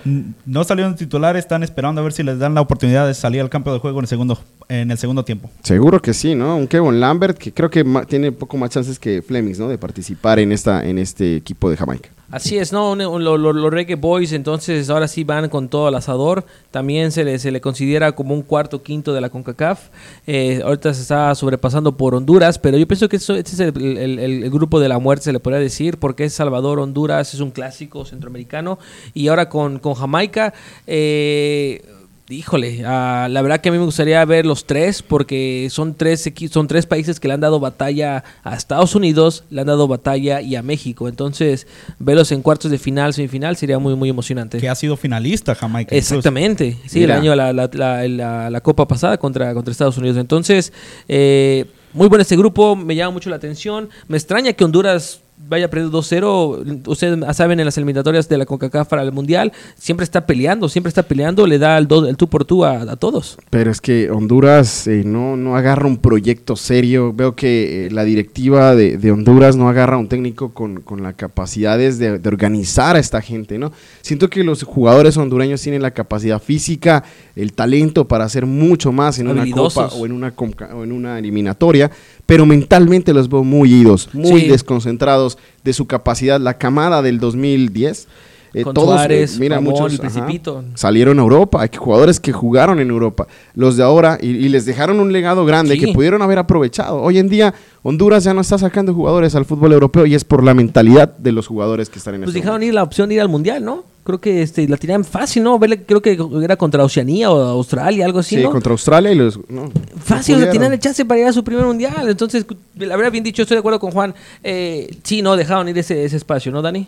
[0.44, 3.40] No salieron de titulares, están esperando a ver si les dan la oportunidad de salir
[3.40, 5.50] al campo de juego en el segundo, en el segundo tiempo.
[5.62, 6.56] Seguro que sí, ¿no?
[6.56, 9.68] Un Kevin Lambert que creo que tiene poco más chances que Flemings, ¿no?
[9.68, 12.10] De participar en, esta, en este equipo de Jamaica.
[12.30, 12.96] Así es, ¿no?
[12.96, 16.44] Los Reggae Boys entonces ahora sí van con todo el asador.
[16.72, 19.88] También se le, se le considera como un cuarto quinto de la CONCACAF.
[20.26, 24.50] Eh, ahorita se está sobrepasando por Honduras, pero yo pienso que eso, este es el,
[24.50, 28.04] grupo de la muerte, se le podría decir, porque es Salvador, Honduras, es un clásico
[28.04, 28.78] centroamericano.
[29.14, 30.52] Y ahora con, con Jamaica...
[30.86, 31.82] Eh,
[32.28, 36.28] Híjole, ah, la verdad que a mí me gustaría ver los tres porque son tres
[36.50, 40.40] son tres países que le han dado batalla a Estados Unidos, le han dado batalla
[40.40, 41.08] y a México.
[41.08, 41.68] Entonces,
[42.00, 44.58] verlos en cuartos de final, semifinal sería muy muy emocionante.
[44.58, 45.94] Que ha sido finalista Jamaica.
[45.94, 50.16] Exactamente, sí, el año la, la, copa pasada contra contra Estados Unidos.
[50.16, 50.72] Entonces,
[51.06, 53.88] eh, muy bueno este grupo, me llama mucho la atención.
[54.08, 56.88] Me extraña que Honduras vaya perdiendo 2-0.
[56.88, 60.88] Ustedes saben, en las eliminatorias de la CONCACAF para el Mundial, siempre está peleando, siempre
[60.88, 63.38] está peleando, le da el, el tú por tú a, todos.
[63.50, 67.12] Pero es que Honduras eh, no, no agarra un proyecto serio.
[67.12, 71.98] Veo que eh, la directiva de, Honduras no agarra un técnico con, con las capacidades
[71.98, 73.72] de, organizar a esta gente, ¿no?
[74.02, 77.04] Siento que los jugadores hondureños tienen la capacidad física,
[77.34, 80.34] el talento para hacer mucho más en una copa o en una,
[80.74, 81.90] o en una eliminatoria,
[82.26, 86.40] pero mentalmente los veo muy idos, muy desconcentrados de su capacidad.
[86.40, 88.08] La camada del 2010
[88.54, 90.64] eh, Con todos, Suárez, eh, mira, Ramón, muchos el ajá, Principito.
[90.74, 91.60] salieron a Europa.
[91.60, 93.26] Hay jugadores que jugaron en Europa.
[93.54, 95.80] Los de ahora, y, y les dejaron un legado grande Sí.
[95.80, 97.02] que pudieron haber aprovechado.
[97.02, 100.42] Hoy en día, Honduras ya no está sacando jugadores al fútbol europeo y es por
[100.42, 102.68] la mentalidad de los jugadores que están en Pues este dejaron momento.
[102.68, 103.84] ir la opción de ir al mundial, ¿no?
[104.06, 105.58] Creo que este, la tenían fácil, ¿no?
[105.58, 108.50] Verle- creo que era contra Oceanía o Australia, algo así, Sí, ¿no?
[108.50, 109.36] contra Australia y los.
[109.50, 112.08] no, no Fácil, o sea, tenían el chance para ir a su primer mundial.
[112.08, 114.14] Entonces, la verdad, bien dicho, estoy de acuerdo con Juan.
[114.42, 116.86] Eh, sí, no, dejaron ir ese, ese espacio, ¿no, Dani?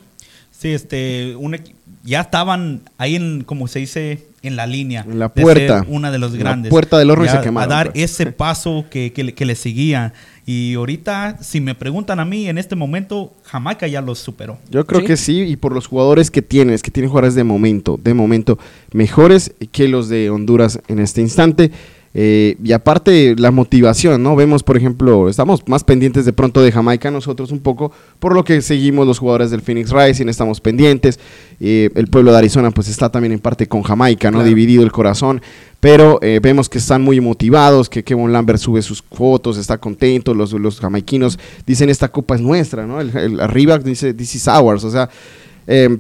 [0.57, 1.57] Sí, este, un
[2.04, 5.04] ya estaban ahí en, como se dice, en la línea.
[5.07, 5.81] En la de puerta.
[5.81, 6.70] ser una de los En la grandes.
[6.70, 8.04] puerta del horno y se quemaron, A dar pues.
[8.12, 10.14] ese paso que, que, le- que le seguía.
[10.51, 14.57] Y ahorita, si me preguntan a mí, en este momento, Jamaica ya los superó.
[14.71, 15.07] Yo creo Sí.
[15.07, 18.59] que sí, y por los jugadores que tienes, que tienen jugadores de momento, de momento,
[18.95, 21.71] mejores que los de Honduras en este instante.
[22.20, 24.35] Eh, y aparte la motivación, ¿no?
[24.35, 28.42] Vemos, por ejemplo, estamos más pendientes de pronto de Jamaica nosotros un poco, por lo
[28.42, 31.20] que seguimos los jugadores del Phoenix Rising, estamos pendientes.
[31.61, 34.38] Eh, el pueblo de Arizona pues está también en parte con Jamaica, ¿no?
[34.38, 34.48] Claro.
[34.48, 35.40] Dividido el corazón,
[35.78, 40.35] pero eh, vemos que están muy motivados, que Kevin Lambert sube sus fotos, está contento,
[40.35, 43.00] los, los jamaiquinos dicen esta copa es nuestra, ¿no?
[43.00, 45.09] El, el- arriba dice this is ours, o sea,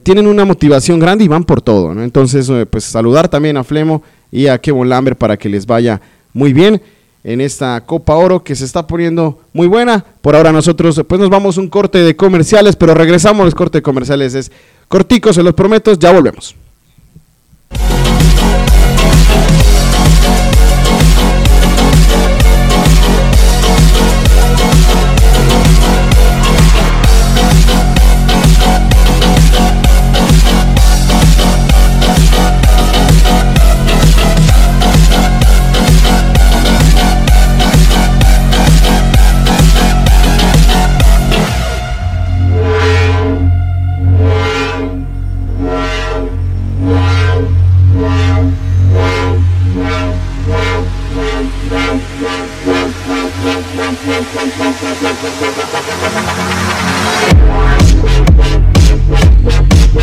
[0.02, 2.02] tienen una motivación grande y van por todo, ¿no?
[2.02, 6.00] Entonces, pues saludar también a Flemo y a Kevin Lambert para que les vaya
[6.32, 6.80] muy bien
[7.24, 10.04] en esta Copa Oro que se está poniendo muy buena.
[10.20, 13.82] Por ahora nosotros pues nos vamos un corte de comerciales, pero regresamos, el corte de
[13.82, 14.52] comerciales es
[14.88, 16.54] cortico, se los prometo, ya volvemos.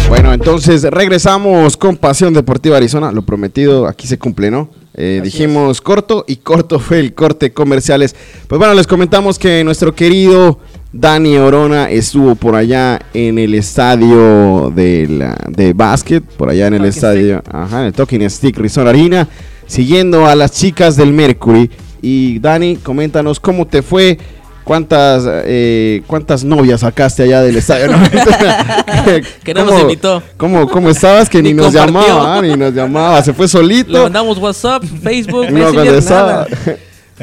[0.08, 3.12] Bueno, entonces regresamos con Pasión Deportiva Arizona.
[3.12, 4.70] Lo prometido aquí se cumple, ¿no?
[4.94, 8.15] Eh, dijimos corto y corto fue el corte comerciales.
[8.48, 10.60] Pues bueno, les comentamos que nuestro querido
[10.94, 16.76] Dani Orona estuvo por allá en el estadio de, la, de básquet, por allá en
[16.76, 19.28] el estadio, ajá, en el Talking Stick Rizón Arena,
[19.68, 21.70] siguiendo a las chicas del Mercury.
[22.02, 24.18] Y Dani, coméntanos cómo te fue.
[24.65, 27.88] ¿Cuántas, eh, ¿Cuántas novias sacaste allá del estadio?
[27.95, 27.99] No,
[29.43, 30.23] Que no ¿Cómo- nos invitó.
[30.38, 31.30] ¿Cómo, cómo estabas?
[31.30, 32.01] Que ni, Ni nos compartió.
[32.01, 33.23] llamaba, ni nos llamaba.
[33.23, 34.04] Se fue Le solito.
[34.04, 36.04] mandamos WhatsApp, Facebook, No Messenger,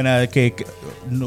[0.01, 0.27] nada.
[0.29, 0.55] Que,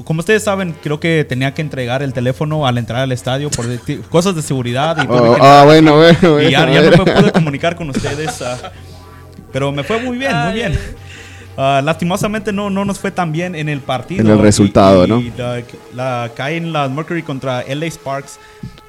[0.06, 3.65] como ustedes saben, creo que tenía que entregar el teléfono al entrar al estadio por
[4.10, 4.97] cosas de seguridad.
[5.04, 6.41] Y, Oh, ah, bueno, bueno, bueno.
[6.41, 6.71] y ya, no
[7.06, 8.41] me pude comunicar con ustedes.
[8.41, 8.71] ah,
[9.51, 10.80] pero me fue muy bien, muy bien.
[11.58, 14.22] Ah, lastimosamente no, no nos fue tan bien en el partido.
[14.22, 15.24] En el Y- resultado, y ¿no?
[15.38, 15.62] La,
[15.94, 18.39] la- caen las Mercury contra LA Sparks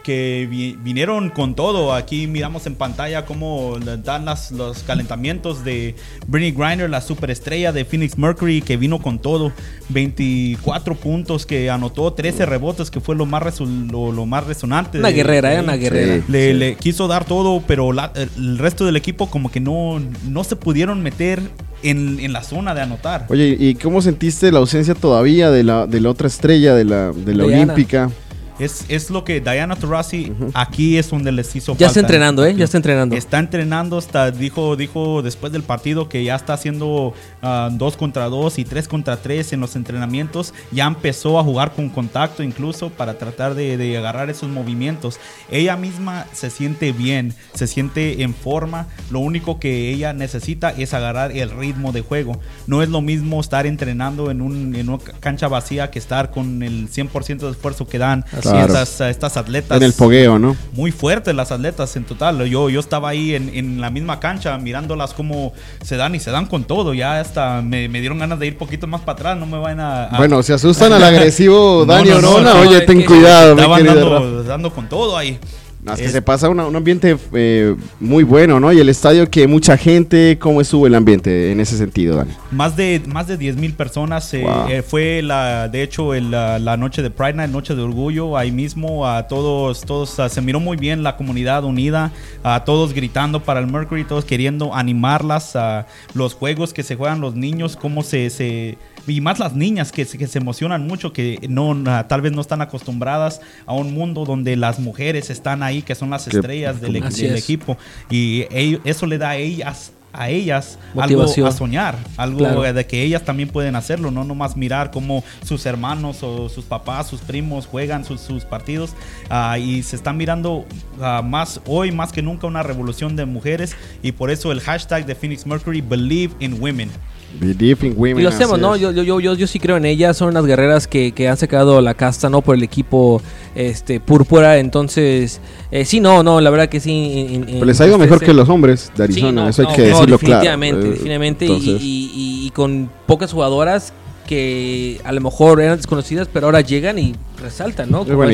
[0.07, 1.93] que vi- vinieron con todo.
[1.93, 5.97] Aquí miramos en pantalla cómo le dan las, los calentamientos de
[6.29, 9.51] Brittany Griner, la superestrella de Phoenix Mercury, que vino con todo.
[9.89, 14.99] 24 puntos que anotó, 13 rebotes, que fue lo más, resu- lo, lo más resonante.
[15.01, 15.61] Una de- guerrera, de- ¿eh?
[15.61, 16.17] Una guerrera.
[16.17, 16.23] Sí.
[16.33, 20.45] le, le quiso dar todo, pero la- el resto del equipo como que no, no
[20.45, 21.41] se pudieron meter
[21.83, 23.27] en, en la zona de anotar.
[23.29, 27.11] Oye, ¿y cómo sentiste la ausencia todavía de la, de la otra estrella, de la,
[27.13, 27.73] de la Diana.
[27.73, 28.11] olímpica?
[28.59, 32.01] Es, es lo que Diana Taurasi aquí es donde les hizo Ya está falta.
[32.01, 32.55] entrenando, ¿eh?
[32.55, 33.15] Ya está entrenando.
[33.15, 38.27] Está entrenando, hasta dijo, dijo después del partido que ya está haciendo ah, dos contra
[38.27, 40.55] dos y tres contra tres en los entrenamientos.
[40.73, 45.19] Ya empezó a jugar con contacto incluso para tratar de, de agarrar esos movimientos.
[45.51, 48.87] Ella misma se siente bien, se siente en forma.
[49.11, 52.41] Lo único que ella necesita es agarrar el ritmo de juego.
[52.67, 56.63] No es lo mismo estar entrenando en, un, en una cancha vacía que estar con
[56.63, 58.67] el 100% de esfuerzo que dan Claro.
[58.67, 60.57] estas, estas atletas En el fogueo, ¿no?
[60.73, 62.45] muy fuertes las atletas en total.
[62.47, 66.31] Yo, yo estaba ahí en, en la misma cancha mirándolas cómo se dan y se
[66.31, 66.95] dan con todo.
[66.95, 69.37] Ya hasta me, me dieron ganas de ir poquito más para atrás.
[69.39, 70.05] No me van a...
[70.05, 72.55] a- Bueno, se asustan al agresivo Dani no, no, Orona.
[72.55, 75.39] no, Oye, ten cuidado, estaban dando, dando con todo ahí.
[75.87, 78.73] No, es que Es- se pasa una- un ambiente eh, muy bueno, ¿no?
[78.73, 82.33] Y el estadio que mucha gente, ¿cómo estuvo el ambiente en ese sentido, Dani?
[82.51, 84.35] Más de, más de 10 mil personas.
[84.35, 84.69] eh, Wow.
[84.69, 88.37] eh, fue la, de hecho el, la, la noche de Pride Night, noche de orgullo.
[88.37, 92.11] Ahí mismo a todos, todos ah, se miró muy bien la comunidad unida,
[92.43, 97.21] a todos gritando para el Mercury, todos queriendo animarlas a los juegos que se juegan
[97.21, 98.77] los niños, cómo se, se
[99.09, 101.77] y más las niñas que, que se emocionan mucho, que no
[102.09, 105.95] tal vez no están acostumbradas a un mundo donde las mujeres están ahí ahí que
[105.95, 107.77] son las Que- estrellas del, equipo
[108.11, 108.47] y
[108.85, 111.47] eso le da a ellas a ellas Motivación.
[111.47, 112.63] algo a soñar, algo Claro.
[112.73, 117.07] de que ellas también pueden hacerlo, no nomás mirar cómo sus hermanos o sus papás,
[117.09, 118.95] sus primos juegan sus, sus partidos
[119.29, 120.65] ah, y se están mirando
[121.03, 125.05] ah, más hoy más que nunca una revolución de mujeres y por eso el hashtag
[125.05, 126.91] de Phoenix Mercury Believe in Women.
[127.39, 128.77] Believe in women, Y lo hacemos, ¿no?
[128.77, 130.17] Yo, yo, yo, sí creo en ellas.
[130.17, 132.43] Son unas guerreras que, que han sacado la casta, ¿no?
[132.43, 133.21] Por el equipo
[133.55, 134.59] este, púrpura.
[134.59, 137.29] Entonces, eh, sí, no, no, la verdad que sí.
[137.33, 139.69] en- Pero les ha ido mejor que los hombres de Sí, Arizona, no, eso hay
[139.69, 140.35] no, que no, decirlo claro.
[140.43, 141.47] definitivamente, Eh, definitivamente.
[141.49, 143.93] y- con pocas jugadoras
[144.27, 148.05] que a lo mejor eran desconocidas, pero ahora llegan y resaltan, ¿no?
[148.05, 148.33] Como bueno,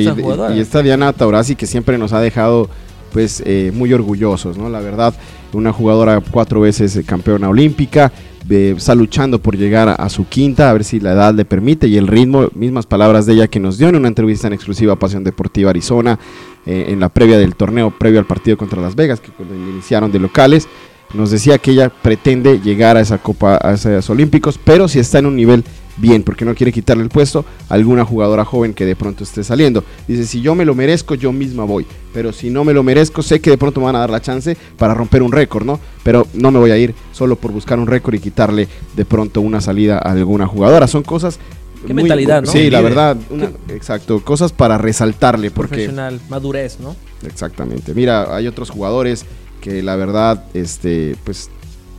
[0.54, 2.68] y esta Diana Taurasi que siempre nos ha dejado
[3.12, 4.70] pues eh, muy orgullosos, ¿no?
[4.70, 5.12] La verdad,
[5.52, 8.10] una jugadora cuatro veces eh, campeona olímpica,
[8.48, 11.86] eh, está luchando por llegar a, su quinta, a ver si la edad le permite
[11.86, 14.94] y el ritmo, mismas palabras de ella que nos dio en una entrevista en exclusiva
[14.94, 16.18] a Pasión Deportiva Arizona,
[16.66, 20.12] eh, en la previa del torneo, previo al partido contra Las Vegas, que cuando iniciaron
[20.12, 20.68] de locales,
[21.14, 25.18] nos decía que ella pretende llegar a esa Copa, a esos Olímpicos, pero si está
[25.18, 25.64] en un nivel
[25.96, 29.44] bien, porque no quiere quitarle el puesto a alguna jugadora joven que de pronto esté
[29.44, 29.84] saliendo.
[30.08, 33.22] Dice, si yo me lo merezco, yo misma voy, pero si no me lo merezco,
[33.22, 35.78] sé que de pronto me van a dar la chance para romper un récord, ¿no?
[36.02, 39.40] Pero no me voy a ir solo por buscar un récord y quitarle de pronto
[39.40, 40.86] una salida a alguna jugadora.
[40.86, 41.38] Son cosas...
[41.86, 42.50] Qué mentalidad, ¿no?
[42.52, 45.70] Sí, la verdad, una- exacto, cosas para resaltarle, porque...
[45.74, 46.94] Profesional, madurez, ¿no?
[47.26, 47.92] Exactamente.
[47.92, 49.26] Mira, hay otros jugadores
[49.60, 51.50] que la verdad, este, pues,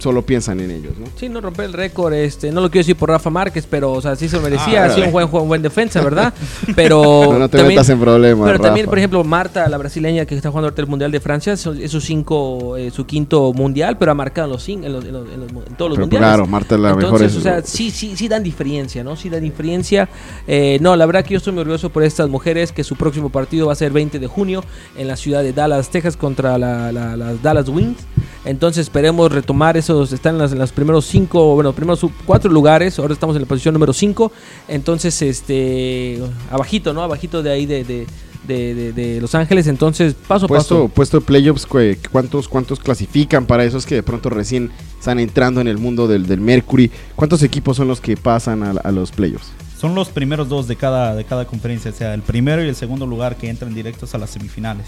[0.03, 1.05] solo piensan en ellos, ¿no?
[1.15, 4.01] Sí, no romper el récord, este, no lo quiero decir por Rafa Márquez, pero o
[4.01, 6.33] sea, sí se lo merecía, Ah, ha sido un buen, un buen defensa, ¿verdad?
[6.75, 10.25] Pero No, no te también- metas en problemas, Pero también, por ejemplo, Marta, la brasileña
[10.25, 13.97] que está jugando ahorita el Mundial de Francia, es su cinco, eh, su quinto mundial,
[13.97, 16.01] pero ha marcado en los, en los- en los- en los- en todos los Pero
[16.07, 16.27] mundiales.
[16.27, 17.23] claro, Marta es la Entonces, mejor.
[17.23, 19.15] es- o sea, sí, sí, sí dan diferencia, ¿no?
[19.15, 20.09] Sí dan diferencia.
[20.47, 23.29] Eh, no, la verdad que yo estoy muy orgulloso por estas mujeres, que su próximo
[23.29, 24.63] partido va a ser 20 de junio
[24.97, 27.99] en la ciudad de Dallas, Texas, contra la- la- las Dallas Wings.
[28.45, 32.97] Entonces esperemos retomar esos, están en, las- en los primeros cinco, bueno, primeros cuatro lugares,
[32.99, 34.31] ahora estamos en la posición número 5,
[34.67, 36.19] entonces, este,
[36.51, 37.01] abajito, ¿no?
[37.03, 38.07] Abajito de ahí de, de,
[38.47, 40.87] de- de- de Los Ángeles, entonces paso a puesto, paso.
[40.93, 41.79] puesto de playoffs, cu-
[42.11, 46.25] ¿cuántos, ¿cuántos clasifican para esos que de pronto recién están entrando en el mundo del,
[46.27, 46.91] del Mercury?
[47.15, 49.47] ¿Cuántos equipos son los que pasan a, a los playoffs?
[49.79, 52.75] Son los primeros dos de cada, de cada conferencia, o sea, el primero y el
[52.75, 54.87] segundo lugar que entran directos a las semifinales.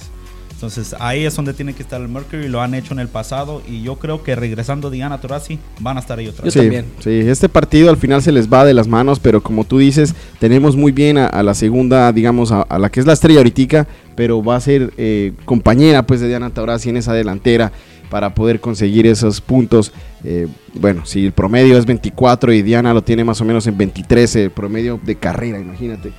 [0.56, 3.62] Entonces ahí es donde tiene que estar el Mercury, lo han hecho en el pasado
[3.68, 6.54] y yo creo que regresando Diana Taurasi van a estar ahí otra Yo vez.
[6.54, 6.86] sí, también.
[7.00, 10.16] sí, este partido al final se les va de las manos, pero como tú dices,
[10.40, 13.40] tenemos muy bien a, a la segunda, digamos, a, a la que es la estrella
[13.40, 17.74] ahorita, pero va a ser eh, compañera pues de Diana Taurasi en esa delantera
[18.10, 19.92] para poder conseguir esos puntos.
[20.24, 23.78] Eh, bueno, si el promedio es 24 y Diana lo tiene más o menos en
[23.78, 26.14] 23, el promedio de carrera, imagínate.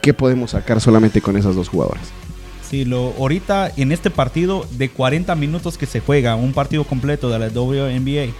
[0.00, 2.10] ¿Qué podemos sacar solamente con esas dos jugadoras?
[2.72, 7.28] Sí, lo, ahorita en este partido de 40 minutos que se juega, un partido completo
[7.28, 8.32] de la WNBA,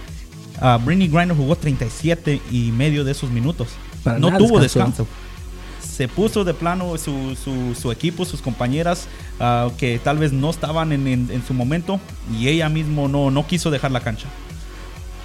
[0.59, 3.67] ah, Brittany Griner jugó 37 y medio de esos minutos.
[4.03, 5.07] Para no tuvo descanso.
[5.87, 9.07] Se puso de plano su, su- su equipo, sus compañeras
[9.39, 11.99] ah, que tal vez no estaban en, en- en su momento
[12.35, 14.25] y ella mismo no, no quiso dejar la cancha.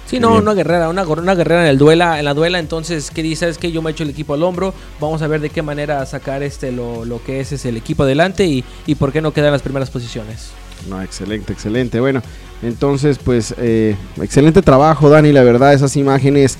[0.09, 0.41] Sí, no, bien.
[0.41, 3.59] una guerrera, una, una guerrera en el duela, en la duela, entonces, ¿qué dices?
[3.59, 6.41] que yo me echo el equipo al hombro, vamos a ver de qué manera sacar
[6.41, 9.47] este lo, lo que es, es el equipo adelante y, y por qué no quedar
[9.47, 10.49] en las primeras posiciones.
[10.89, 11.99] No, excelente, excelente.
[11.99, 12.23] Bueno,
[12.63, 15.31] entonces, pues, eh, excelente trabajo, Dani.
[15.31, 16.57] La verdad, esas imágenes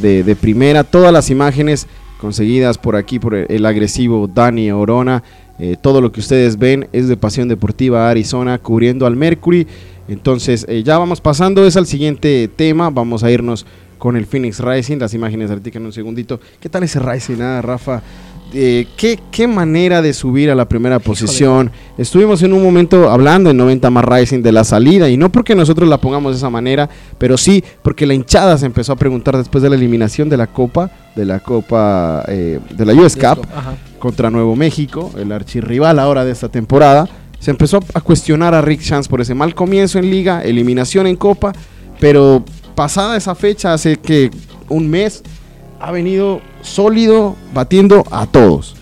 [0.00, 1.86] de, de primera, todas las imágenes
[2.18, 5.22] conseguidas por aquí, por el, el agresivo Dani Orona.
[5.58, 9.66] eh, todo lo que ustedes ven es de Pasión Deportiva Arizona, cubriendo al Mercury.
[10.08, 12.90] Entonces, eh, ya vamos pasando, es al siguiente tema.
[12.90, 13.66] Vamos a irnos
[13.98, 14.98] con el Phoenix Rising.
[14.98, 16.40] Las imágenes ahorita en un segundito.
[16.60, 18.02] ¿Qué tal ese Rising, ah, Rafa?
[18.54, 21.72] Eh, ¿qué, qué manera de subir a la primera posición.
[21.98, 25.56] Estuvimos en un momento hablando en 90 más Rising de la salida y no porque
[25.56, 26.88] nosotros la pongamos de esa manera,
[27.18, 30.46] pero sí porque la hinchada se empezó a preguntar después de la eliminación de la
[30.46, 33.44] Copa, de la Copa eh, de la US Cup
[33.98, 37.08] contra Nuevo México, el archirrival ahora de esta temporada.
[37.40, 41.16] Se empezó a cuestionar a Rick Chance por ese mal comienzo en liga, eliminación en
[41.16, 41.52] Copa,
[42.00, 42.44] pero
[42.74, 44.30] pasada esa fecha, hace que
[44.68, 45.22] un mes,
[45.80, 48.74] ha venido sólido, batiendo a todos.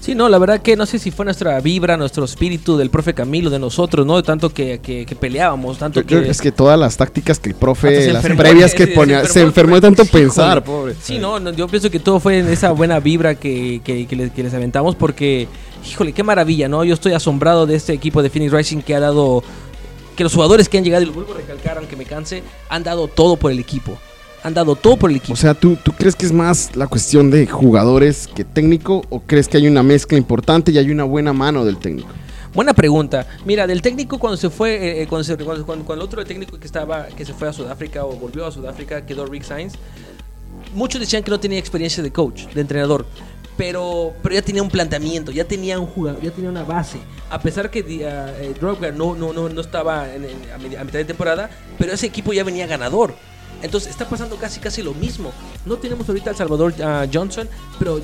[0.00, 3.14] Sí, no, la verdad que no sé si fue nuestra vibra, nuestro espíritu del profe
[3.14, 4.16] Camilo, de nosotros, ¿no?
[4.16, 6.28] De tanto que, que- que peleábamos, tanto Yo que...
[6.28, 9.42] es que todas las tácticas que el profe, se las enfermó, previas que ponía, se
[9.42, 10.94] enfermó, enfermó de tanto pensar, pobre.
[11.00, 14.16] Sí, no, no, yo pienso que todo fue en esa buena vibra que, que- que
[14.16, 15.46] les, que les aventamos porque,
[15.88, 16.84] híjole, qué maravilla, ¿no?
[16.84, 19.42] Yo estoy asombrado de este equipo de Phoenix Rising que ha dado,
[20.16, 22.82] que los jugadores que han llegado, y lo vuelvo a recalcar aunque me canse, han
[22.82, 23.98] dado todo por el equipo.
[24.44, 25.34] Han dado todo por el equipo.
[25.34, 29.20] O sea, ¿tú, ¿tú crees que es más la cuestión de jugadores que técnico o
[29.20, 32.08] crees que hay una mezcla importante y hay una buena mano del técnico?
[32.52, 33.26] Buena pregunta.
[33.46, 36.58] Mira, del técnico cuando se fue, eh, eh, cuando, se, cuando, cuando, el otro técnico
[36.58, 39.74] que estaba, que se fue a Sudáfrica o volvió a Sudáfrica, quedó Rick Sainz.
[40.74, 43.06] Muchos decían que no tenía experiencia de coach, de entrenador
[43.56, 46.98] pero, pero ya tenía un planteamiento, ya tenía un jugador, ya tenía una base.
[47.30, 51.92] A pesar que uh, Drogba no, no, no, no estaba a, mitad de temporada, pero
[51.92, 53.14] ese equipo ya venía ganador.
[53.62, 55.32] Entonces está pasando casi casi lo mismo.
[55.66, 57.48] No tenemos ahorita al Salvador uh, Johnson,
[57.78, 58.00] pero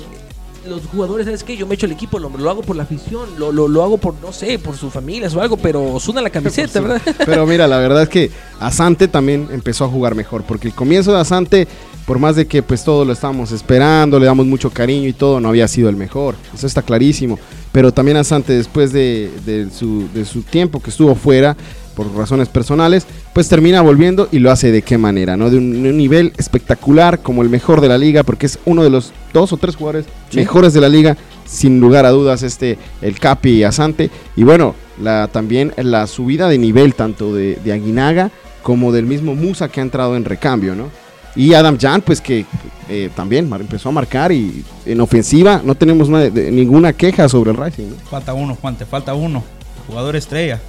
[0.67, 1.55] los jugadores, ¿sabes qué?
[1.55, 3.97] Yo me echo el equipo, lo, lo hago por la afición, lo, lo, lo, hago
[3.97, 7.01] por, no sé, por sus familias o algo, pero suena la camiseta, ¿verdad?
[7.25, 11.13] Pero mira, la verdad es que Asante también empezó a jugar mejor, porque el comienzo
[11.13, 11.67] de Asante
[12.09, 15.39] por más de que pues todo lo estábamos esperando, le damos mucho cariño y todo,
[15.39, 16.33] no había sido el mejor.
[16.55, 17.37] Eso está clarísimo.
[17.71, 19.29] Pero también Asante, después de,
[19.71, 21.55] su, de su tiempo que estuvo fuera,
[21.93, 23.05] por razones personales,
[23.35, 25.51] pues termina volviendo y lo hace de qué manera, ¿no?
[25.51, 29.13] De un, nivel espectacular, como el mejor de la liga, porque es uno de los
[29.31, 33.51] dos o tres jugadores mejores de la liga, sin lugar a dudas, este, el Capi
[33.51, 34.09] y Asante.
[34.35, 38.31] Y bueno, la, también la subida de nivel tanto de, de Aguinaga
[38.63, 40.89] como del mismo Musa que ha entrado en recambio, ¿no?
[41.35, 42.45] Y Adam Jan, pues que
[42.89, 47.91] eh, también empezó a marcar y en ofensiva no tenemos ninguna queja sobre el Racing.
[48.09, 49.43] Falta uno, Juan, falta uno.
[49.87, 50.59] Jugador estrella.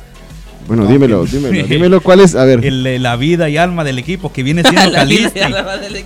[0.66, 2.64] Bueno, dímelo, dímelo, dímelo cuál es, a ver.
[2.72, 5.40] la vida y alma del equipo que viene siendo Calistri.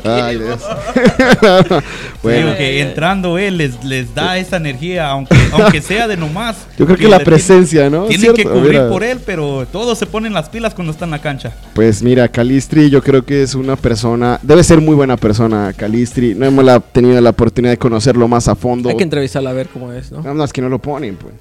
[0.05, 0.61] Ay, Dios.
[2.23, 2.57] bueno.
[2.57, 6.67] que entrando él les, les da esa energía, aunque, aunque sea de nomás.
[6.79, 8.05] Yo creo que la presencia, ¿no?
[8.05, 11.21] Tienen que cubrir por él, pero todos se ponen las pilas cuando está en la
[11.21, 11.53] cancha.
[11.75, 16.35] Pues mira, Calistri yo creo que es una persona, debe ser muy buena persona, Calistri.
[16.35, 18.89] No hemos tenido la oportunidad de conocerlo más a fondo.
[18.89, 20.19] Hay que entrevistarla a ver cómo es, ¿no?
[20.19, 21.35] Nada más que no lo ponen, pues.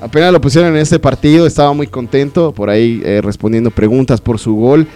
[0.00, 4.38] Apenas lo pusieron en este partido, estaba muy contento por ahí eh, respondiendo preguntas por
[4.38, 4.86] su gol.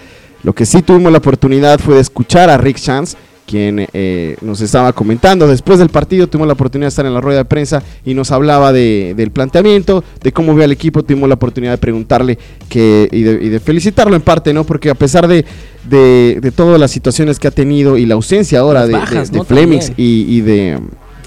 [0.42, 4.60] Lo que sí tuvimos la oportunidad fue de escuchar a Rick Chance, quien eh, nos
[4.60, 5.48] estaba comentando.
[5.48, 8.30] Después del partido tuvimos la oportunidad de estar en la rueda de prensa y nos
[8.30, 11.02] hablaba del planteamiento, de cómo ve al equipo.
[11.02, 12.38] Tuvimos la oportunidad de preguntarle
[12.68, 14.64] que, y, de, felicitarlo en parte, ¿no?
[14.64, 15.44] Porque a pesar de,
[15.88, 18.98] de, todas las situaciones que ha tenido y la ausencia ahora de,
[19.46, 20.78] Flemings y de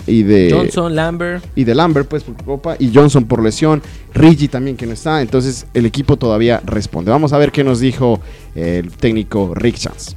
[0.08, 1.46] y de Johnson, Lambert.
[1.56, 3.82] Y de Lambert, pues por copa, y Johnson por lesión,
[4.14, 7.12] Rigi también que no está, entonces el equipo todavía responde.
[7.12, 8.20] Vamos a ver qué nos dijo
[8.56, 10.16] el técnico Rick Chance.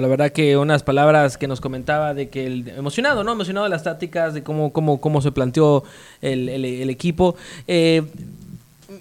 [0.00, 3.32] Verdad que unas palabras que nos comentaba de que el, emocionado, ¿no?
[3.32, 5.84] Emocionado de las tácticas, de cómo, cómo, cómo se planteó
[6.20, 7.36] el, equipo.
[7.66, 8.02] Eh,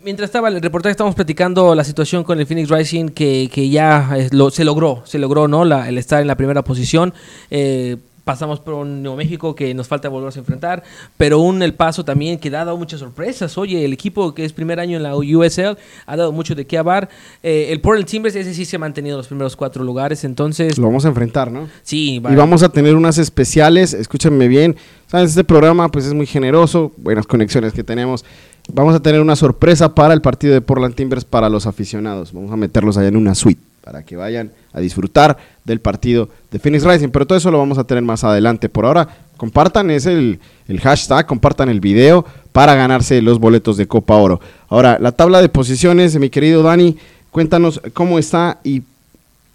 [0.04, 4.10] mientras estaba el reportaje estábamos platicando la situación con el Phoenix Rising que, que ya
[4.32, 5.66] lo, se logró, se logró, ¿no?
[5.66, 7.14] La, el estar en la primera posición.
[7.52, 10.84] Eh, pasamos por un Nuevo México que nos falta volverse a enfrentar,
[11.18, 13.58] pero un El Paso también que ha dado muchas sorpresas.
[13.58, 16.78] Oye, el equipo que es primer año en la USL ha dado mucho de qué
[16.78, 17.10] hablar.
[17.42, 20.78] Eh, el Portland Timbers, ese sí se ha mantenido en los primeros cuatro lugares, entonces...
[20.78, 21.68] Lo vamos a enfrentar, ¿no?
[21.84, 22.16] Sí.
[22.16, 24.76] Y vamos a tener unas especiales, escúchenme bien,
[25.08, 25.32] ¿sabes?
[25.32, 28.24] Este programa pues es muy generoso, buenas conexiones que tenemos.
[28.72, 32.32] Vamos a tener una sorpresa para el partido de Portland Timbers para los aficionados.
[32.32, 36.60] Vamos a meterlos allá en una suite para que vayan a disfrutar del partido de
[36.60, 37.10] Phoenix Rising.
[37.10, 38.70] Pero todo eso lo vamos a tener más adelante.
[38.70, 39.08] Por ahora,
[39.38, 44.40] compartan es el, el, hashtag, compartan el video para ganarse los boletos de Copa Oro.
[44.70, 46.98] Ahora, la tabla de posiciones, mi querido Dani,
[47.32, 48.84] cuéntanos cómo está y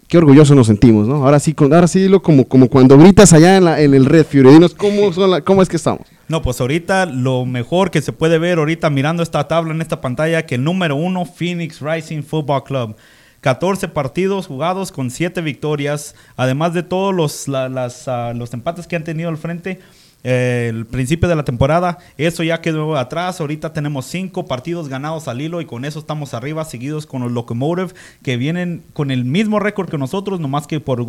[0.07, 1.23] qué orgulloso nos sentimos, ¿no?
[1.23, 4.25] Ahora sí, ahora sí dilo como, como cuando gritas allá en, la, en el Red
[4.25, 4.49] Fury.
[4.49, 5.11] Dinos cómo,
[5.45, 6.05] cómo es que estamos.
[6.27, 10.01] No, pues ahorita lo mejor que se puede ver ahorita mirando esta tabla en esta
[10.01, 12.95] pantalla que el número uno, Phoenix Rising Football Club.
[13.41, 19.03] 14 partidos jugados con 7 victorias, además de todos los, ah, los empates que han
[19.03, 19.79] tenido al frente.
[20.25, 23.39] Eh, el principio de la temporada, eso ya quedó atrás.
[23.39, 27.31] Ahorita tenemos 5 partidos ganados al hilo y con eso estamos arriba, seguidos con los
[27.31, 31.05] Locomotive, que vienen con el mismo récord que nosotros, nomás que por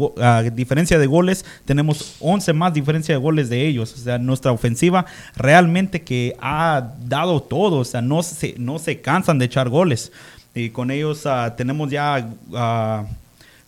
[0.52, 3.92] diferencia de goles, tenemos 11 más diferencia de goles de ellos.
[3.94, 9.00] O sea, nuestra ofensiva realmente que ha dado todo, o sea, no se, no se
[9.00, 10.12] cansan de echar goles.
[10.54, 13.04] Y con ellos ah, tenemos ya ah,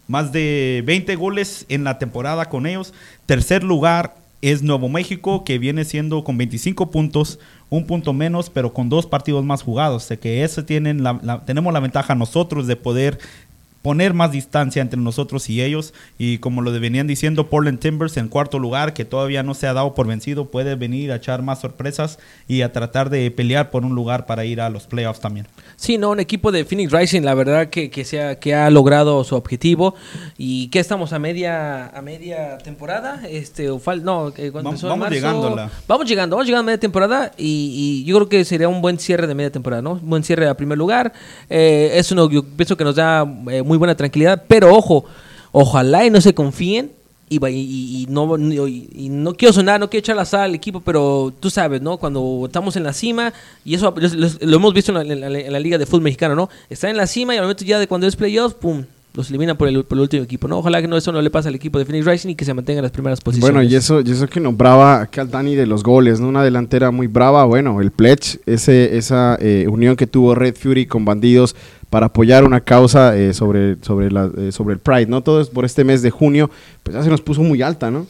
[0.08, 2.92] más de 20 goles en la temporada con ellos.
[3.26, 7.38] Tercer lugar es Nuevo México, que viene siendo con 25 puntos,
[7.70, 10.10] un punto menos, pero con dos partidos más jugados.
[10.10, 13.18] O que ese tienen la- tenemos la ventaja nosotros de poder
[13.82, 15.92] poner más distancia entre nosotros y ellos.
[16.18, 19.72] Y como lo venían diciendo, Portland Timbers en cuarto lugar, que todavía no se ha
[19.72, 22.18] dado por vencido, puede venir a echar más sorpresas
[22.48, 25.46] y a tratar de pelear por un lugar para ir a los playoffs también.
[25.76, 28.70] Sí, no, un equipo de Phoenix Rising, la verdad que, que, se ha, que ha
[28.70, 29.94] logrado su objetivo.
[30.38, 33.22] ¿Y que estamos a media a media temporada?
[33.28, 35.70] Este, o fal- no, eh, cuando vamos marzo- llegándola.
[35.88, 38.98] Vamos llegando, vamos llegando a media temporada y, y yo creo que sería un buen
[38.98, 39.92] cierre de media temporada, ¿no?
[39.94, 41.12] Un buen cierre a primer lugar.
[41.50, 45.06] Eh, eso no, yo pienso que nos da eh, muy buena tranquilidad, pero ojo,
[45.50, 46.92] ojalá y no se confíen.
[47.30, 51.32] Y, y- no, y, no quiero sonar, no quiero echar la sal al equipo, pero
[51.40, 51.96] tú sabes, ¿no?
[51.96, 53.32] Cuando estamos en la cima,
[53.64, 53.94] y eso
[54.42, 56.50] lo, hemos visto en la, Liga de Fútbol Mexicano, ¿no?
[56.68, 58.84] Está en la cima y al momento ya de cuando es playoffs, ¡pum!
[59.14, 60.58] Los eliminan por el, por el último equipo, ¿no?
[60.58, 62.54] Ojalá que no, eso no le pase al equipo de Phoenix Rising y que se
[62.54, 63.52] mantenga en las primeras posiciones.
[63.52, 66.28] Bueno, y eso, y eso que nombraba acá al Dani de los goles, ¿no?
[66.28, 70.86] Una delantera muy brava, bueno, el Pledge, ese, esa eh, unión que tuvo Red Fury
[70.86, 71.54] con Bandidos
[71.90, 75.22] para apoyar una causa eh, sobre, sobre, la, eh, sobre el Pride, ¿no?
[75.22, 76.50] Todo es por este mes de junio,
[76.82, 78.06] pues ya se nos puso muy alta, ¿no?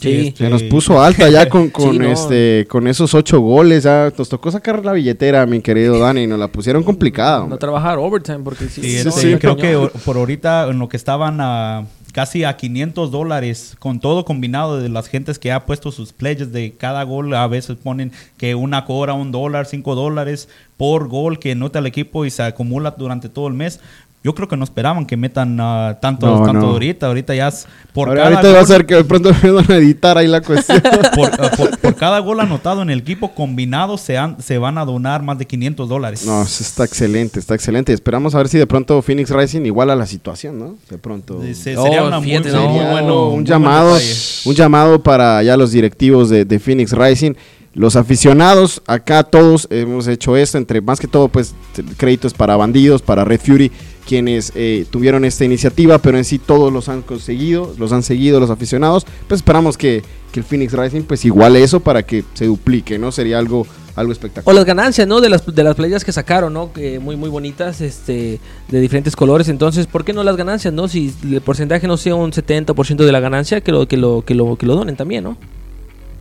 [0.00, 0.34] Sí.
[0.36, 2.10] Se nos puso alta ya con, con, Sí, no.
[2.10, 6.26] este, con esos ocho goles, ya nos tocó sacar la billetera, mi querido Dani, y
[6.26, 7.46] nos la pusieron complicada.
[7.46, 9.36] no trabajar overtime porque sí, Sí, no, este, sí.
[9.38, 14.24] creo que por ahorita en lo que estaban a casi a 500 dólares con todo
[14.24, 18.12] combinado de las gentes que ha puesto sus pledges de cada gol a veces ponen
[18.38, 22.42] que una cobra un dólar cinco dólares por gol que nota el equipo y se
[22.42, 23.78] acumula durante todo el mes
[24.24, 26.66] yo creo que no esperaban que metan ah, tanto, No, tanto no.
[26.72, 29.50] ahorita ahorita ya es por Ahora- cada ahorita va a ser que de pronto me
[29.52, 30.82] van a editar ahí la cuestión.
[31.14, 34.76] por, ah, por- por cada gol anotado en el equipo combinado se, han- se van
[34.76, 37.92] a donar más de 500 dólares No, eso está excelente, está excelente.
[37.92, 40.76] Esperamos a ver si de pronto Phoenix Rising iguala la situación, ¿no?
[40.90, 41.40] De pronto.
[41.40, 42.72] Se- se- Oh, sería una muy, fíjate, muy no.
[42.72, 43.98] Sería bueno un buen llamado,
[44.46, 47.32] un llamado para ya los directivos de, de Phoenix Rising.
[47.78, 51.54] Los aficionados, acá todos hemos hecho esto, entre más que todo, pues
[51.96, 53.70] créditos para Bandidos, para Red Fury,
[54.04, 58.40] quienes eh, tuvieron esta iniciativa, pero en sí todos los han conseguido, los han seguido
[58.40, 59.06] los aficionados.
[59.28, 60.02] Pues esperamos que,
[60.32, 63.12] que el Phoenix Rising pues iguale eso para que se duplique, ¿no?
[63.12, 63.64] Sería algo,
[63.94, 64.56] algo O espectacular.
[64.56, 65.20] las ganancias, ¿no?
[65.20, 66.72] De las, de las playas que sacaron, ¿no?
[66.72, 69.48] Que muy, muy bonitas, este, de diferentes colores.
[69.48, 70.88] Entonces, ¿por qué no las ganancias, no?
[70.88, 74.34] Si el porcentaje no sea un 70% de la ganancia, que lo, que lo, que
[74.34, 75.36] lo, que lo donen también, ¿no?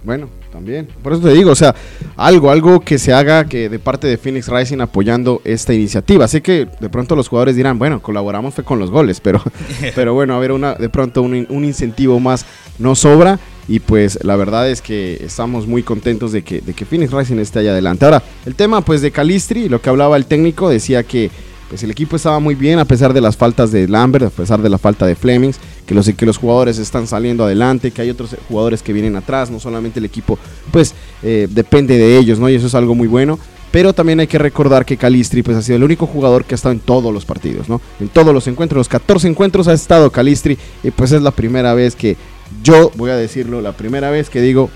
[0.08, 0.88] Bueno, también.
[1.04, 1.76] Por eso te digo, o sea,
[2.16, 6.24] algo, algo que se haga que de parte de Phoenix Rising apoyando esta iniciativa.
[6.24, 9.44] Así que de pronto los jugadores dirán, bueno, colaboramos fue con los goles, pero,
[9.96, 12.46] pero bueno, a ver, una, de pronto un, un incentivo más
[12.80, 13.38] no sobra.
[13.68, 17.40] Y pues la verdad es que estamos muy contentos de que, de que Phoenix Rising
[17.40, 18.06] esté allá adelante.
[18.06, 21.30] Ahora, el tema pues de Calistri, lo que hablaba el técnico, decía que
[21.68, 24.62] pues el equipo estaba muy bien a pesar de las faltas de Lambert, a pesar
[24.62, 28.10] de la falta de Flemings, que los, que los jugadores están saliendo adelante, que hay
[28.12, 30.38] otros jugadores que vienen atrás, no solamente el equipo,
[30.72, 32.50] pues eh, depende de ellos, ¿no?
[32.50, 33.40] Y eso es algo muy bueno.
[33.72, 36.58] Pero también hay que recordar que Calistri pues, ha sido el único jugador que ha
[36.58, 37.82] estado en todos los partidos, ¿no?
[38.00, 41.74] En todos los encuentros, los 14 encuentros ha estado Calistri y pues es la primera
[41.74, 42.16] vez que
[42.64, 44.70] yo, voy a decirlo, la primera vez que digo,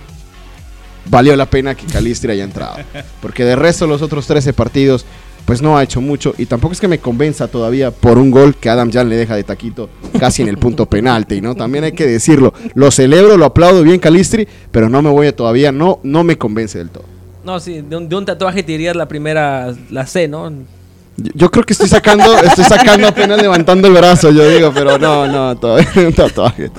[1.10, 2.78] valió la pena que Calistri haya entrado.
[3.22, 5.06] Porque de resto los otros 13 partidos,
[5.46, 6.34] pues no ha hecho mucho.
[6.38, 9.36] Y tampoco es que me convenza todavía por un gol que Adam Jan le deja
[9.36, 9.90] de taquito
[10.20, 11.56] casi en el punto penalti, ¿no?
[11.56, 12.54] También hay que decirlo.
[12.74, 16.38] Lo celebro, lo aplaudo bien Calistri, pero no me voy a todavía, no, no me
[16.38, 17.06] convence del todo.
[17.44, 20.50] No, sí, de un, de un tatuaje te dirías la primera, la C, ¿no?
[21.18, 24.98] Yo, yo creo que estoy sacando, estoy sacando apenas levantando el brazo, yo digo, pero
[24.98, 26.72] no, no, todavía un tatuaje.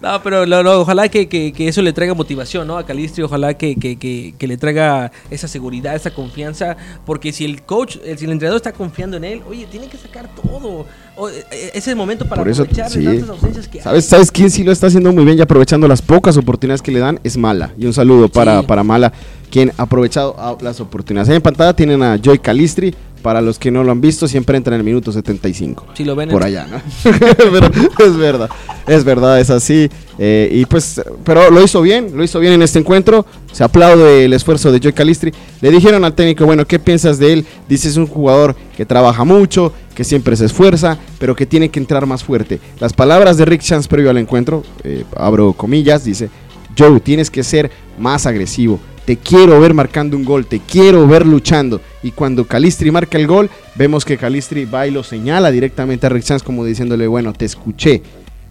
[0.00, 2.76] No, pero lo- ojalá que, que- que eso le traiga motivación, ¿no?
[2.78, 6.76] A Calistri, ojalá que, que- le traiga esa seguridad, esa confianza,
[7.06, 9.96] porque si el coach, el, si el entrenador está confiando en él, oye, tiene que
[9.96, 10.86] sacar todo.
[11.16, 13.04] O, eh, eh, es el momento para Por eso, aprovechar sí.
[13.04, 13.84] tantas ausencias que hay.
[13.84, 16.90] ¿Sabes, ¿Sabes quién sí lo está haciendo muy bien y aprovechando las pocas oportunidades que
[16.92, 17.20] le dan?
[17.24, 17.72] Es Mala.
[17.78, 18.66] Y un saludo para, Sí.
[18.66, 19.12] para Mala,
[19.50, 21.28] quien ha aprovechado las oportunidades.
[21.28, 22.94] Ahí en pantalla tienen a Joy Calistri.
[23.22, 25.86] Para los que no lo han visto, siempre entra en el minuto 75.
[25.94, 26.80] Si lo ven en- Por allá, ¿no?
[27.52, 27.70] pero
[28.06, 28.50] es verdad,
[28.86, 29.88] es verdad, es así.
[30.18, 33.24] Eh, y pues, pero lo hizo bien, lo hizo bien en este encuentro.
[33.52, 35.32] Se aplaude el esfuerzo de Joy Calistri.
[35.60, 37.46] Le dijeron al técnico, bueno, ¿qué piensas de él?
[37.68, 41.78] Dice, es un jugador que trabaja mucho, que siempre se esfuerza, pero que tiene que
[41.78, 42.58] entrar más fuerte.
[42.80, 46.28] Las palabras de Rick Chance previo al encuentro, eh, abro comillas, dice,
[46.76, 48.80] Joe, tienes que ser más agresivo.
[49.04, 51.80] Te quiero ver marcando un gol, te quiero ver luchando.
[52.04, 56.08] Y cuando Calistri marca el gol, vemos que Calistri va y lo señala directamente a
[56.08, 58.00] Rick Chance como diciéndole, bueno, te escuché.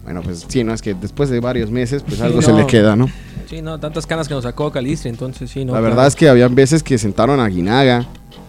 [0.04, 2.66] Bueno, pues sí, no, es que después de varios meses, pues Sí, algo se le
[2.66, 3.08] queda, ¿no?
[3.48, 5.72] Sí, no, tantas canas que nos sacó Calistri, entonces sí, no.
[5.72, 5.84] La claro.
[5.94, 8.06] verdad es que habían veces que sentaron a Guinaga,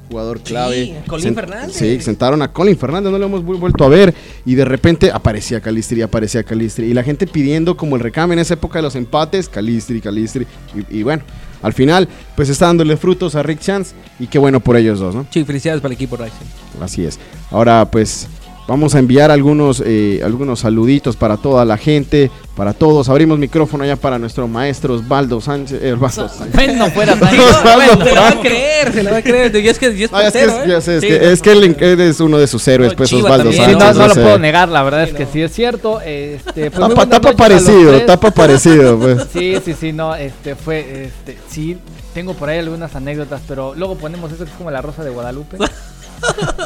[0.10, 0.86] jugador clave.
[0.86, 1.74] Sí, Colin Fernández.
[1.76, 4.14] Sí, sentaron a Colin Fernández, no lo hemos vu- vuelto a ver.
[4.45, 6.88] Y de repente aparecía Calistri, aparecía Calistri.
[6.88, 10.45] Y la gente pidiendo como el recame en esa época de los empates, Calistri, Calistri.
[10.89, 11.24] Y, y bueno,
[11.64, 13.95] al final, pues está dándole frutos a Rick Chance.
[14.20, 15.26] Y qué bueno por ellos dos, ¿no?
[15.32, 16.82] Sí, felicidades para el equipo Rising.
[16.82, 17.20] Así es.
[17.49, 18.28] Ahora, pues
[18.68, 23.09] vamos a enviar algunos, eh, algunos saluditos para toda la gente, para todos.
[23.09, 25.80] Abrimos micrófono ya para nuestro maestro Osvaldo Sánchez.
[25.82, 26.53] eh, Osvaldo Sánchez.
[26.55, 28.41] Bueno, fuera Osvaldo se la va a Franco.
[28.41, 29.55] creer, se la va a creer.
[29.55, 30.70] Es que es No, es que, es, portero, ¿eh?
[30.70, 32.97] ya sé, es Sí, que, no, es, que él, es uno de sus héroes, No,
[32.97, 33.66] pues Chiva Osvaldo también.
[33.70, 33.97] Sí, no, Sánchez.
[33.97, 35.99] no lo puedo negar, la verdad es que sí es cierto.
[36.01, 39.28] Este, pues, Tapa, tapa parecido, tapa parecido, pues.
[39.34, 41.78] Sí, sí, sí, no, este fue, este, sí,
[42.14, 45.09] tengo por ahí algunas anécdotas, pero luego ponemos eso que es como la rosa de
[45.09, 45.57] Guadalupe.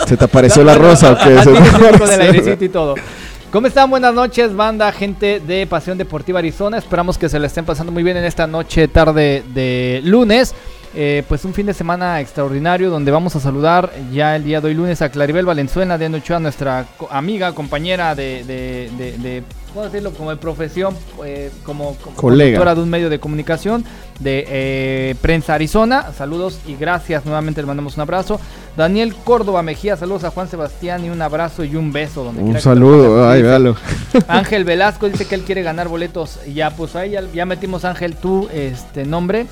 [0.07, 1.37] ¿Se te apareció la rosa o qué?
[1.37, 2.21] Así Se te es, con el apareció.
[2.23, 2.95] airecito y todo.
[3.51, 3.89] ¿Cómo están?
[3.89, 6.77] Buenas noches, banda, gente de Pasión Deportiva Arizona.
[6.77, 10.53] Esperamos que se la estén pasando muy bien en esta noche, tarde de lunes.
[10.95, 14.67] Eh, pues un fin de semana extraordinario donde vamos a saludar ya el día de
[14.69, 19.85] hoy lunes a Claribel Valenzuela de Ochoa, nuestra amiga, compañera de, de, de, de- ¿cómo
[19.85, 20.11] decirlo?
[20.13, 22.73] Como de profesión, eh, como, como Colega.
[22.73, 23.83] de un medio de comunicación
[24.19, 26.11] de eh, Prensa Arizona.
[26.17, 28.39] Saludos y gracias, nuevamente le mandamos un abrazo.
[28.75, 32.23] Daniel Córdoba Mejía, saludos a Juan Sebastián y un abrazo y un beso.
[32.23, 33.75] Donde Un saludo, ay, véalo.
[34.27, 36.39] Ángel Velasco dice que él quiere ganar boletos.
[36.51, 39.45] Ya, pues ahí ya, ya metimos Ángel tu este nombre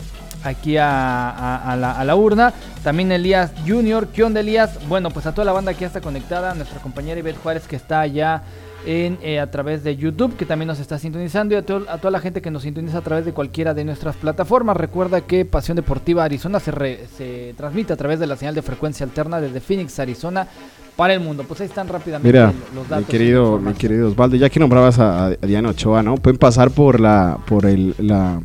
[0.46, 2.54] aquí a, a- a la, a la urna.
[2.84, 4.80] También Elías Junior, ¿qué onda Elías?
[4.88, 7.76] Bueno, pues a toda la banda que ya está conectada, nuestra compañera Ivette Juárez que
[7.76, 8.44] está allá
[8.86, 11.98] en, eh, a través de YouTube, que también nos está sintonizando, y a, to- a
[11.98, 14.78] toda la gente que nos sintoniza a través de cualquiera de nuestras plataformas.
[14.78, 18.62] Recuerda que Pasión Deportiva Arizona se, re- se transmite a través de la señal de
[18.62, 20.48] frecuencia alterna desde Phoenix, Arizona,
[20.96, 21.44] para el mundo.
[21.48, 23.06] Pues ahí están rápidamente Mira, los mi datos.
[23.10, 26.16] y querido, mi querido Osvaldo, ya que nombrabas a, a Diana Ochoa, ¿no?
[26.18, 28.40] Pueden pasar por la, por el, la,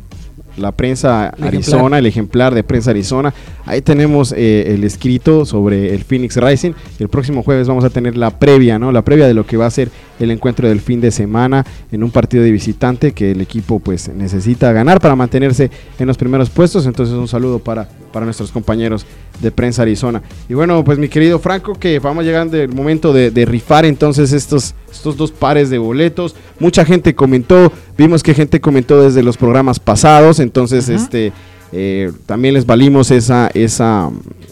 [0.57, 1.99] la prensa El Arizona, ejemplar.
[1.99, 3.33] el ejemplar de prensa Arizona.
[3.65, 6.73] Ahí tenemos eh, el escrito sobre el Phoenix Rising.
[6.99, 8.91] El próximo jueves vamos a tener la previa, ¿no?
[8.91, 9.89] La previa de lo que va a ser
[10.21, 14.09] el encuentro del fin de semana en un partido de visitante que el equipo pues
[14.09, 15.69] necesita ganar para mantenerse
[15.99, 16.85] en los primeros puestos.
[16.85, 19.05] Entonces un saludo para, para nuestros compañeros
[19.41, 20.21] de prensa Arizona.
[20.47, 24.31] Y bueno, pues mi querido Franco, que vamos llegando el momento de, de rifar entonces
[24.31, 26.35] estos, estos dos pares de boletos.
[26.59, 31.33] Mucha gente comentó, vimos que gente comentó desde los programas pasados, entonces este
[31.71, 34.09] eh, también les valimos esa, esa,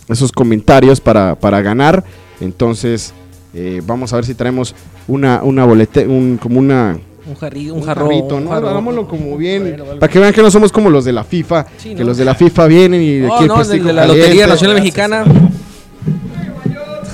[0.07, 2.03] esos comentarios para, para ganar.
[2.39, 3.13] Entonces
[3.53, 4.75] eh, vamos a ver si traemos
[5.07, 6.97] una, una boleta, un, como una
[7.27, 8.49] Un, jarri, un, un jarro, jarrito, un ¿no?
[8.51, 8.69] jarro.
[8.69, 11.89] Hagámoslo como bien, para que vean que no somos como los de la FIFA, Sí,
[11.95, 12.07] que ¿no?
[12.07, 14.21] los de la FIFA vienen y Oh, aquí el no, plastico de la caliente.
[14.23, 15.25] Lotería Nacional Mexicana.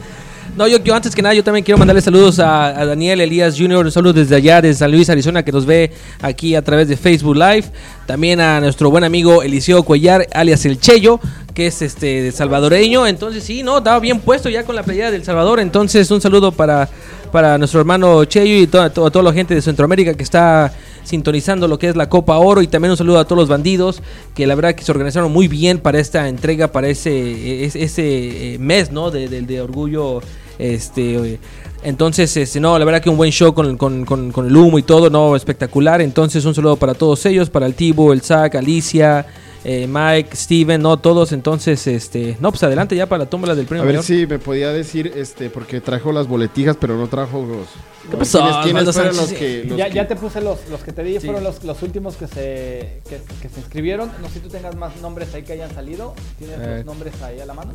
[0.55, 3.91] No, yo, yo antes que nada, yo también quiero mandarle saludos a, Daniel Elías Jr.,
[3.91, 5.91] saludos desde allá, desde San Luis, Arizona, que nos ve
[6.21, 7.65] aquí a través de Facebook Live.
[8.05, 11.19] También a nuestro buen amigo Eliseo Cuellar, alias El Cheyo,
[11.53, 13.05] que es este salvadoreño.
[13.05, 15.59] Entonces, sí, no, estaba bien puesto ya con la playera del Salvador.
[15.59, 16.87] Entonces, un saludo para,
[17.33, 20.71] para nuestro hermano Cheyo y toda, toda, toda la gente de Centroamérica que está
[21.03, 22.61] sintonizando lo que es la Copa Oro.
[22.61, 24.01] Y también un saludo a todos los bandidos,
[24.33, 28.53] que la verdad que se organizaron muy bien para esta entrega, para ese, ese, ese,
[28.53, 29.11] eh, mes, ¿no?
[29.11, 30.21] De, de- de orgullo.
[30.59, 31.39] Este,
[31.83, 34.83] entonces, este, no, la verdad que un buen show con, con- con- el humo y
[34.83, 36.01] todo, no, espectacular.
[36.01, 39.25] Entonces, un saludo para todos ellos, para el Tibo, el Zach, Alicia,
[39.65, 41.31] eh, Mike, Steven, no, todos.
[41.31, 43.83] Entonces, este, no, pues adelante ya para la tómbola del premio.
[43.83, 44.05] A ver mayor.
[44.05, 47.67] si me podía decir, este, porque trajo las boletijas, pero no trajo los.
[48.09, 50.59] ¿Qué pasó, ¿Quiénes, quiénes Osvaldo fueron los que, los ya, que- ya te puse los,
[50.69, 51.25] los que te di, Sí.
[51.25, 54.11] fueron los, los últimos que se, que, que se inscribieron.
[54.21, 56.13] No sé si tú tengas más nombres ahí que hayan salido.
[56.37, 56.73] ¿Tienes Eh.
[56.77, 57.73] los nombres ahí a la mano?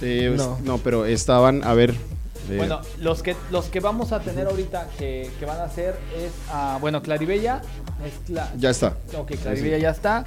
[0.00, 0.58] eh, No.
[0.64, 0.78] no.
[0.78, 1.90] pero estaban, a ver.
[2.48, 5.96] eh, Bueno, los que, los que vamos a tener ahorita que, que van a hacer
[6.16, 7.60] es, ah, bueno, Claribella.
[8.06, 8.96] Es Cla- ya está.
[9.18, 10.24] ok, Claribella ya está.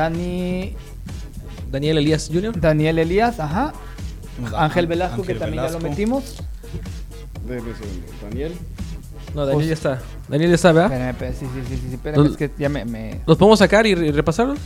[0.00, 0.74] Dani,
[1.72, 2.60] Daniel Elías Jr.
[2.60, 3.72] Daniel Elías, ajá.
[4.54, 6.36] Ángel Velasco, que también ya lo metimos.
[7.48, 8.06] Déjeme segundo.
[8.22, 8.52] Daniel.
[9.34, 10.02] No, Daniel Pues- ya está.
[10.28, 10.92] Daniel ya está, ¿verdad?
[10.92, 13.58] Espérame, espérame, sí, sí, sí, sí, espérame, Los- es que ya me- me, ¿Los podemos
[13.58, 14.58] sacar y, y repasarlos?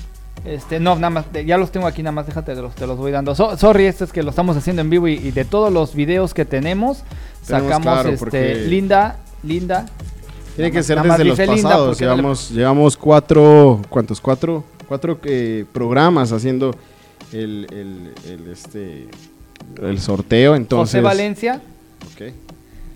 [0.45, 2.97] Este, no, nada más, ya los tengo aquí, nada más déjate, te los, te los
[2.99, 3.33] voy dando.
[3.37, 5.95] So- sorry, esto es que lo estamos haciendo en vivo y, y de todos los
[5.95, 7.05] videos que tenemos,
[7.47, 9.87] Tenemos, sacamos claro, este, porque- Linda, Linda.
[10.57, 12.01] Tiene que más- ser desde los Linda pasados.
[12.01, 13.81] le- Llevamos, llevamos cuatro.
[13.89, 14.21] ¿Cuántos?
[14.21, 16.75] Cuatro, cuatro eh, programas haciendo
[17.33, 19.07] el, el, el, este,
[19.81, 20.57] el sorteo.
[20.57, 20.95] Entonces.
[20.95, 21.63] José Valencia.
[22.13, 22.33] Ok.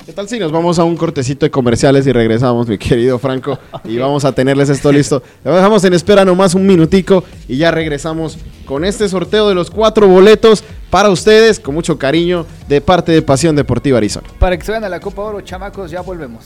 [0.05, 3.61] ¿Qué tal si nos vamos a un cortecito de comerciales y regresamos, mi querido Franco?
[3.85, 5.23] Y vamos a tenerles esto listo.
[5.45, 9.71] Lo dejamos en espera nomás un minutico y ya regresamos con este sorteo de los
[9.71, 14.27] cuatro boletos para ustedes, con mucho cariño, de parte de Pasión Deportiva Arizona.
[14.41, 16.45] Para que se vayan a la Copa Oro, chamacos, ya volvemos.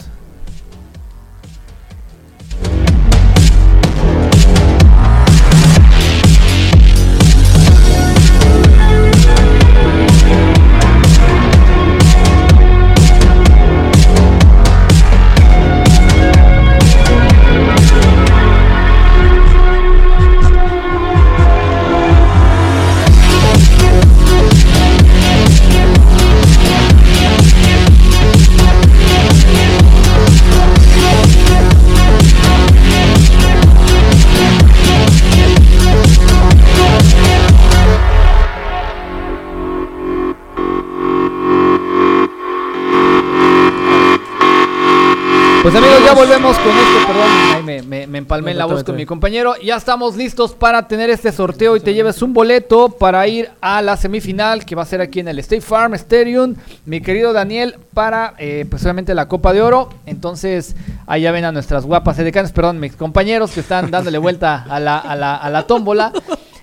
[46.15, 49.55] Volvemos con esto, perdón, ahí me, me- me empalmé en la voz con mi compañero.
[49.63, 53.83] Ya estamos listos para tener este sorteo y te lleves un boleto para ir a
[53.83, 56.55] la semifinal que va a ser aquí en el State Farm Stadium,
[56.87, 59.91] mi querido Daniel, para eh, pues obviamente la Copa de Oro.
[60.07, 60.75] Entonces,
[61.07, 64.99] allá ven a nuestras guapas edecanes, perdón, mis compañeros que están dándole vuelta a la,
[64.99, 66.13] a la, a la tómbola.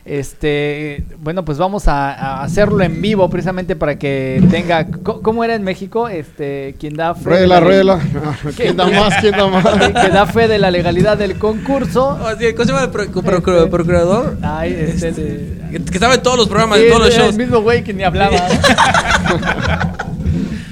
[0.06, 5.56] Este, bueno, pues vamos a, a hacerlo en vivo precisamente para que tenga, ¿cómo era
[5.56, 6.08] en México?
[6.08, 8.00] Este, quien da fe de Ruela, la- ruela.
[8.56, 9.16] ¿Quién da más?
[9.20, 9.66] ¿Quién da más?
[10.04, 12.10] que, da fe de la legalidad del concurso.
[12.22, 14.38] Oh, ¿Cómo se llama el pro- pro- pro- procurador?
[14.44, 17.32] Ay, este, Este, que que estaba en todos los programas, en todos los era shows.
[17.34, 18.38] El mismo güey que ni hablaba.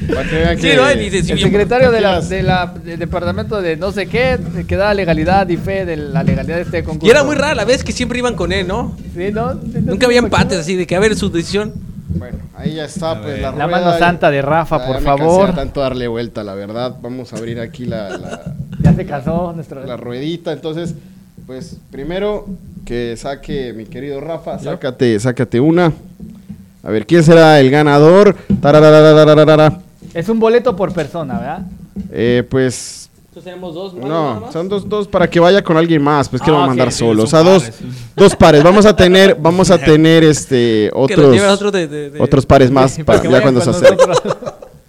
[0.08, 0.92] Para que vean Sí, que- ¿no?
[0.92, 2.44] Y dice, sí, El bien- secretario de la, de
[2.84, 4.38] del departamento de no sé qué,
[4.68, 7.08] que da legalidad y fe de la legalidad de este concurso.
[7.08, 8.96] Y era muy rara la vez que siempre iban con él, ¿no?
[9.16, 9.54] Sí, ¿no?
[9.54, 10.36] Sí, no Nunca sé había por qué.
[10.36, 11.74] empates así de que a ver su decisión.
[12.16, 13.68] Bueno, ahí ya está, pues la, La rueda.
[13.68, 15.48] mano santa de Rafa, Ya por me cansé favor.
[15.48, 16.96] de tanto darle vuelta, la verdad.
[17.02, 19.84] Vamos a abrir aquí la, la, Ya se casó nuestro.
[19.86, 20.52] la ruedita.
[20.54, 20.94] Entonces,
[21.48, 22.46] pues primero
[22.86, 25.92] que saque mi querido Rafa, sácate, sácate una.
[26.84, 28.36] A ver, ¿quién será el ganador?
[28.62, 29.80] Tararararararara.
[30.14, 31.62] Es un boleto por persona, ¿verdad?
[32.12, 33.94] Eh, pues Entonces tenemos dos.
[33.96, 36.68] no, son dos, dos para que vaya con alguien más, pues que Ah, va a
[36.68, 37.24] mandar sí, solo.
[37.24, 37.80] O sea, dos, pares.
[38.16, 38.64] dos pares.
[38.64, 42.98] Vamos a tener, vamos a tener este otros, otro de, de- de- otros pares más
[43.06, 44.04] para, que ya cuando se acerque.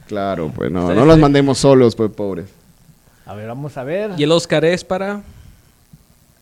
[0.06, 2.44] Claro, pues no, no los mandemos solos, pues pobres.
[3.24, 4.10] A ver, vamos a ver.
[4.18, 5.22] Y el Oscar es para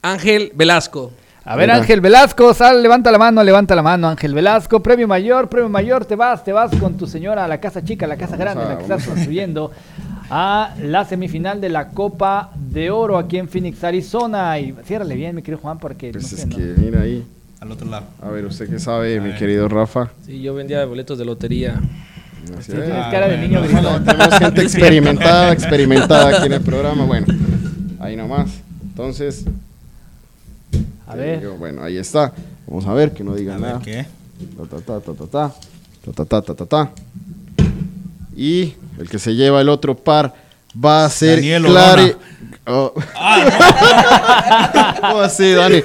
[0.02, 1.12] Ángel Velasco.
[1.44, 1.70] A ver.
[1.70, 4.80] Ángel Velasco, sal, levanta la mano, levanta la mano, Ángel Velasco.
[4.80, 8.06] Premio mayor, premio mayor, te vas, te vas con tu señora a la casa chica,
[8.06, 9.72] a la casa grande, a- la que estás construyendo,
[10.30, 14.58] a la semifinal de la Copa de Oro aquí en Phoenix, Arizona.
[14.60, 16.56] Y ciérrale bien, mi querido Juan, porque Pues no es sé, ¿no?
[16.56, 17.24] que, mira ahí.
[17.60, 18.04] Al otro lado.
[18.22, 19.38] A ver, ¿usted qué sabe, mi ver.
[19.38, 20.10] querido Rafa?
[20.26, 21.80] Sí, yo vendía boletos de lotería.
[22.58, 22.84] Así Sí, es.
[22.84, 24.04] tienes Ah, cara de niño gritón.
[24.04, 27.04] Tenemos gente experimentada, experimentada aquí en el programa.
[27.04, 27.26] Bueno,
[28.00, 28.50] ahí nomás.
[28.82, 29.44] Entonces,
[31.12, 31.40] A te ver.
[31.40, 32.32] digo, bueno, ahí está.
[32.66, 33.72] Vamos a ver que no diga A nada.
[33.78, 34.06] ver qué.
[34.56, 35.54] Ta, ta, ta, ta, ta, ta.
[36.04, 36.90] Ta, ta, ta, ta, ta, ta.
[38.36, 40.34] Y el que se lleva el otro par
[40.82, 42.12] va a ser Daniel Clary.
[42.66, 42.92] Oh.
[45.00, 45.82] ¿Cómo así, Dani?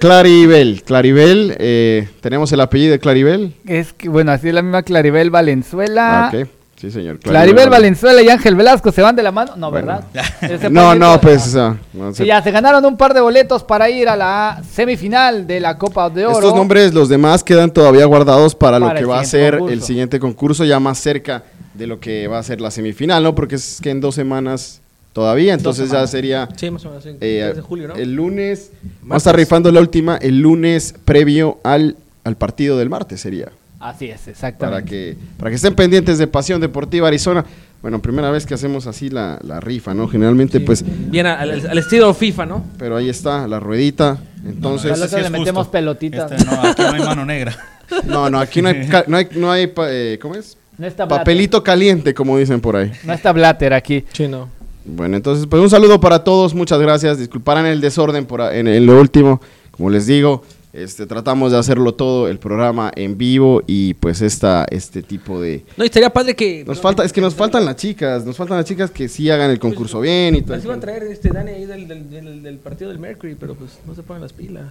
[0.00, 0.82] Claribel.
[0.84, 3.54] Claribel, eh, tenemos el apellido de Claribel.
[3.66, 6.26] Es que, bueno, así es la misma Claribel Valenzuela.
[6.26, 6.48] Ah, ok.
[6.84, 7.18] Sí, señor.
[7.18, 9.56] Claribel Valenzuela y Ángel Velasco se van de la mano.
[9.56, 9.86] No, Bueno.
[10.12, 10.70] ¿verdad?
[10.70, 12.22] No, no, pues, no sé.
[12.22, 15.78] Sí, ya se ganaron un par de boletos para ir a la semifinal de la
[15.78, 16.36] Copa de Oro.
[16.38, 19.72] Estos nombres, los demás, quedan todavía guardados para, Para lo que va a ser concurso.
[19.72, 23.34] el siguiente concurso, ya más cerca de lo que va a ser la semifinal, ¿no?
[23.34, 24.80] Porque es que en dos semanas
[25.14, 27.06] todavía, entonces ya sería Sí, más o menos.
[27.06, 27.94] en eh, 3 de julio, ¿no?
[27.94, 28.70] el lunes.
[28.82, 29.16] Vamos a Martes.
[29.22, 33.48] estar rifando la última el lunes previo al, al partido del martes, sería.
[33.84, 34.90] Así es, Para exactamente.
[34.90, 37.44] que, para que estén pendientes de Pasión Deportiva Arizona.
[37.82, 40.08] Bueno, primera vez que hacemos así la, la rifa, ¿no?
[40.08, 42.64] Generalmente, pues, Bien al, al- estilo FIFA, ¿no?
[42.78, 44.16] pero ahí está, la ruedita.
[44.42, 45.72] Entonces, sí le metemos justo.
[45.72, 46.32] pelotitas.
[46.32, 47.54] Este no, aquí no hay mano negra.
[48.06, 50.56] no, no, aquí no hay, no hay, no hay pa- eh, ¿cómo es?
[50.78, 51.06] No está.
[51.06, 52.90] Papelito caliente, como dicen por ahí.
[53.04, 54.02] No está Blatter aquí.
[54.14, 54.48] Sí, no.
[54.86, 57.18] Bueno, entonces, pues un saludo para todos, muchas gracias.
[57.18, 59.42] Disculparán el desorden por en, en lo último.
[59.72, 60.42] Como les digo,
[60.74, 65.64] este, tratamos de hacerlo todo, el programa en vivo y pues esta, este tipo de...
[65.76, 66.64] No, y estaría padre que.
[66.66, 69.50] Nos falta, es que nos faltan las chicas, nos faltan las chicas que sí hagan
[69.50, 70.56] el concurso bien y todo.
[70.56, 73.54] Nos iban a traer este Dani ahí del, del, del, del partido del Mercury, pero
[73.54, 74.66] pues no se ponen las pilas.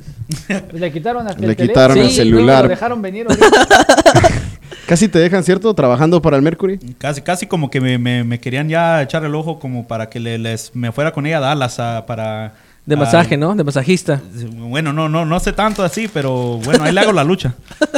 [0.69, 1.73] Pues le quitaron hasta Le el teléfono.
[1.73, 2.57] quitaron el Sí, celular.
[2.57, 3.25] no, Lo dejaron venir.
[3.27, 3.47] ahorita.
[4.87, 5.73] Casi te dejan, ¿cierto?
[5.73, 6.77] Trabajando para el Mercury.
[6.97, 10.19] Casi, casi como que me, me- me querían ya echar el ojo como para que
[10.19, 12.53] le- les, me fuera con ella a Dallas a- para...
[12.85, 13.55] De masaje, ¿no?
[13.55, 14.21] De masajista.
[14.55, 17.55] Bueno, no, no, no sé tanto así, pero bueno, ahí le hago la lucha.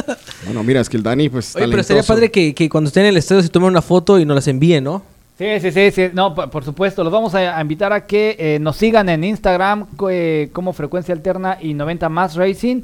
[0.46, 1.56] Bueno, mira, es que el Dani, pues.
[1.56, 2.14] Oye, pero estaría talentoso.
[2.14, 4.48] padre que, que cuando estén en el estadio se tomen una foto y nos las
[4.48, 5.02] envíen, ¿no?
[5.40, 6.10] Sí, sí, sí, sí.
[6.14, 7.04] No, por, por supuesto.
[7.04, 11.16] Los vamos a, a invitar a que eh, nos sigan en Instagram eh, como Frecuencia
[11.16, 12.84] Alterna y 90 Más Racing.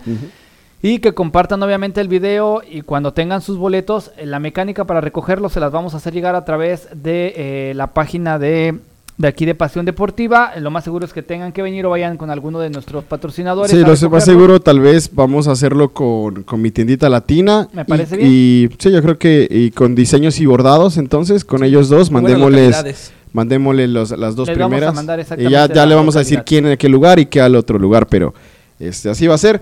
[0.82, 5.00] Y que compartan obviamente el video y cuando tengan sus boletos, eh, la mecánica para
[5.00, 8.80] recogerlos se las vamos a hacer llegar a través de eh, la página de,
[9.22, 10.54] de aquí de Pasión Deportiva.
[10.60, 13.72] Lo más seguro es que tengan que venir o vayan con alguno de nuestros patrocinadores.
[13.72, 17.70] Sí, lo sé, más seguro, tal vez vamos a hacerlo con, con mi tiendita latina.
[17.72, 18.30] Me parece y, bien.
[18.30, 23.14] Y sí, yo creo que y con diseños y bordados, entonces, con ellos dos, mandémosles,
[23.32, 25.28] mandémosle los, las dos Les vamos a primeras.
[25.38, 28.08] y ya, le vamos a decir quién en qué lugar y qué al otro lugar,
[28.08, 28.34] pero
[28.80, 29.62] este, así va a ser.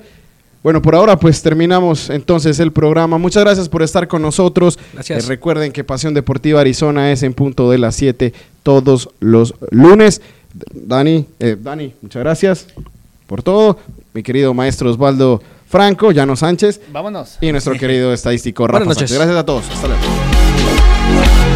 [0.62, 3.18] Bueno, por ahora pues terminamos entonces el programa.
[3.18, 4.78] Muchas gracias por estar con nosotros.
[4.94, 5.24] Gracias.
[5.24, 8.34] Eh, recuerden que Pasión Deportiva Arizona es en punto de las 7
[8.70, 10.22] todos los lunes.
[10.72, 12.68] Dani, eh, Dani, muchas gracias
[13.26, 13.80] por todo.
[14.14, 17.40] Mi querido maestro Osvaldo Franco, Llano Sánchez Vámonos.
[17.42, 19.10] y nuestro querido estadístico Rafa Buenas noches.
[19.10, 19.18] Sánchez.
[19.18, 19.68] Gracias a todos.
[19.72, 21.49] Hasta luego.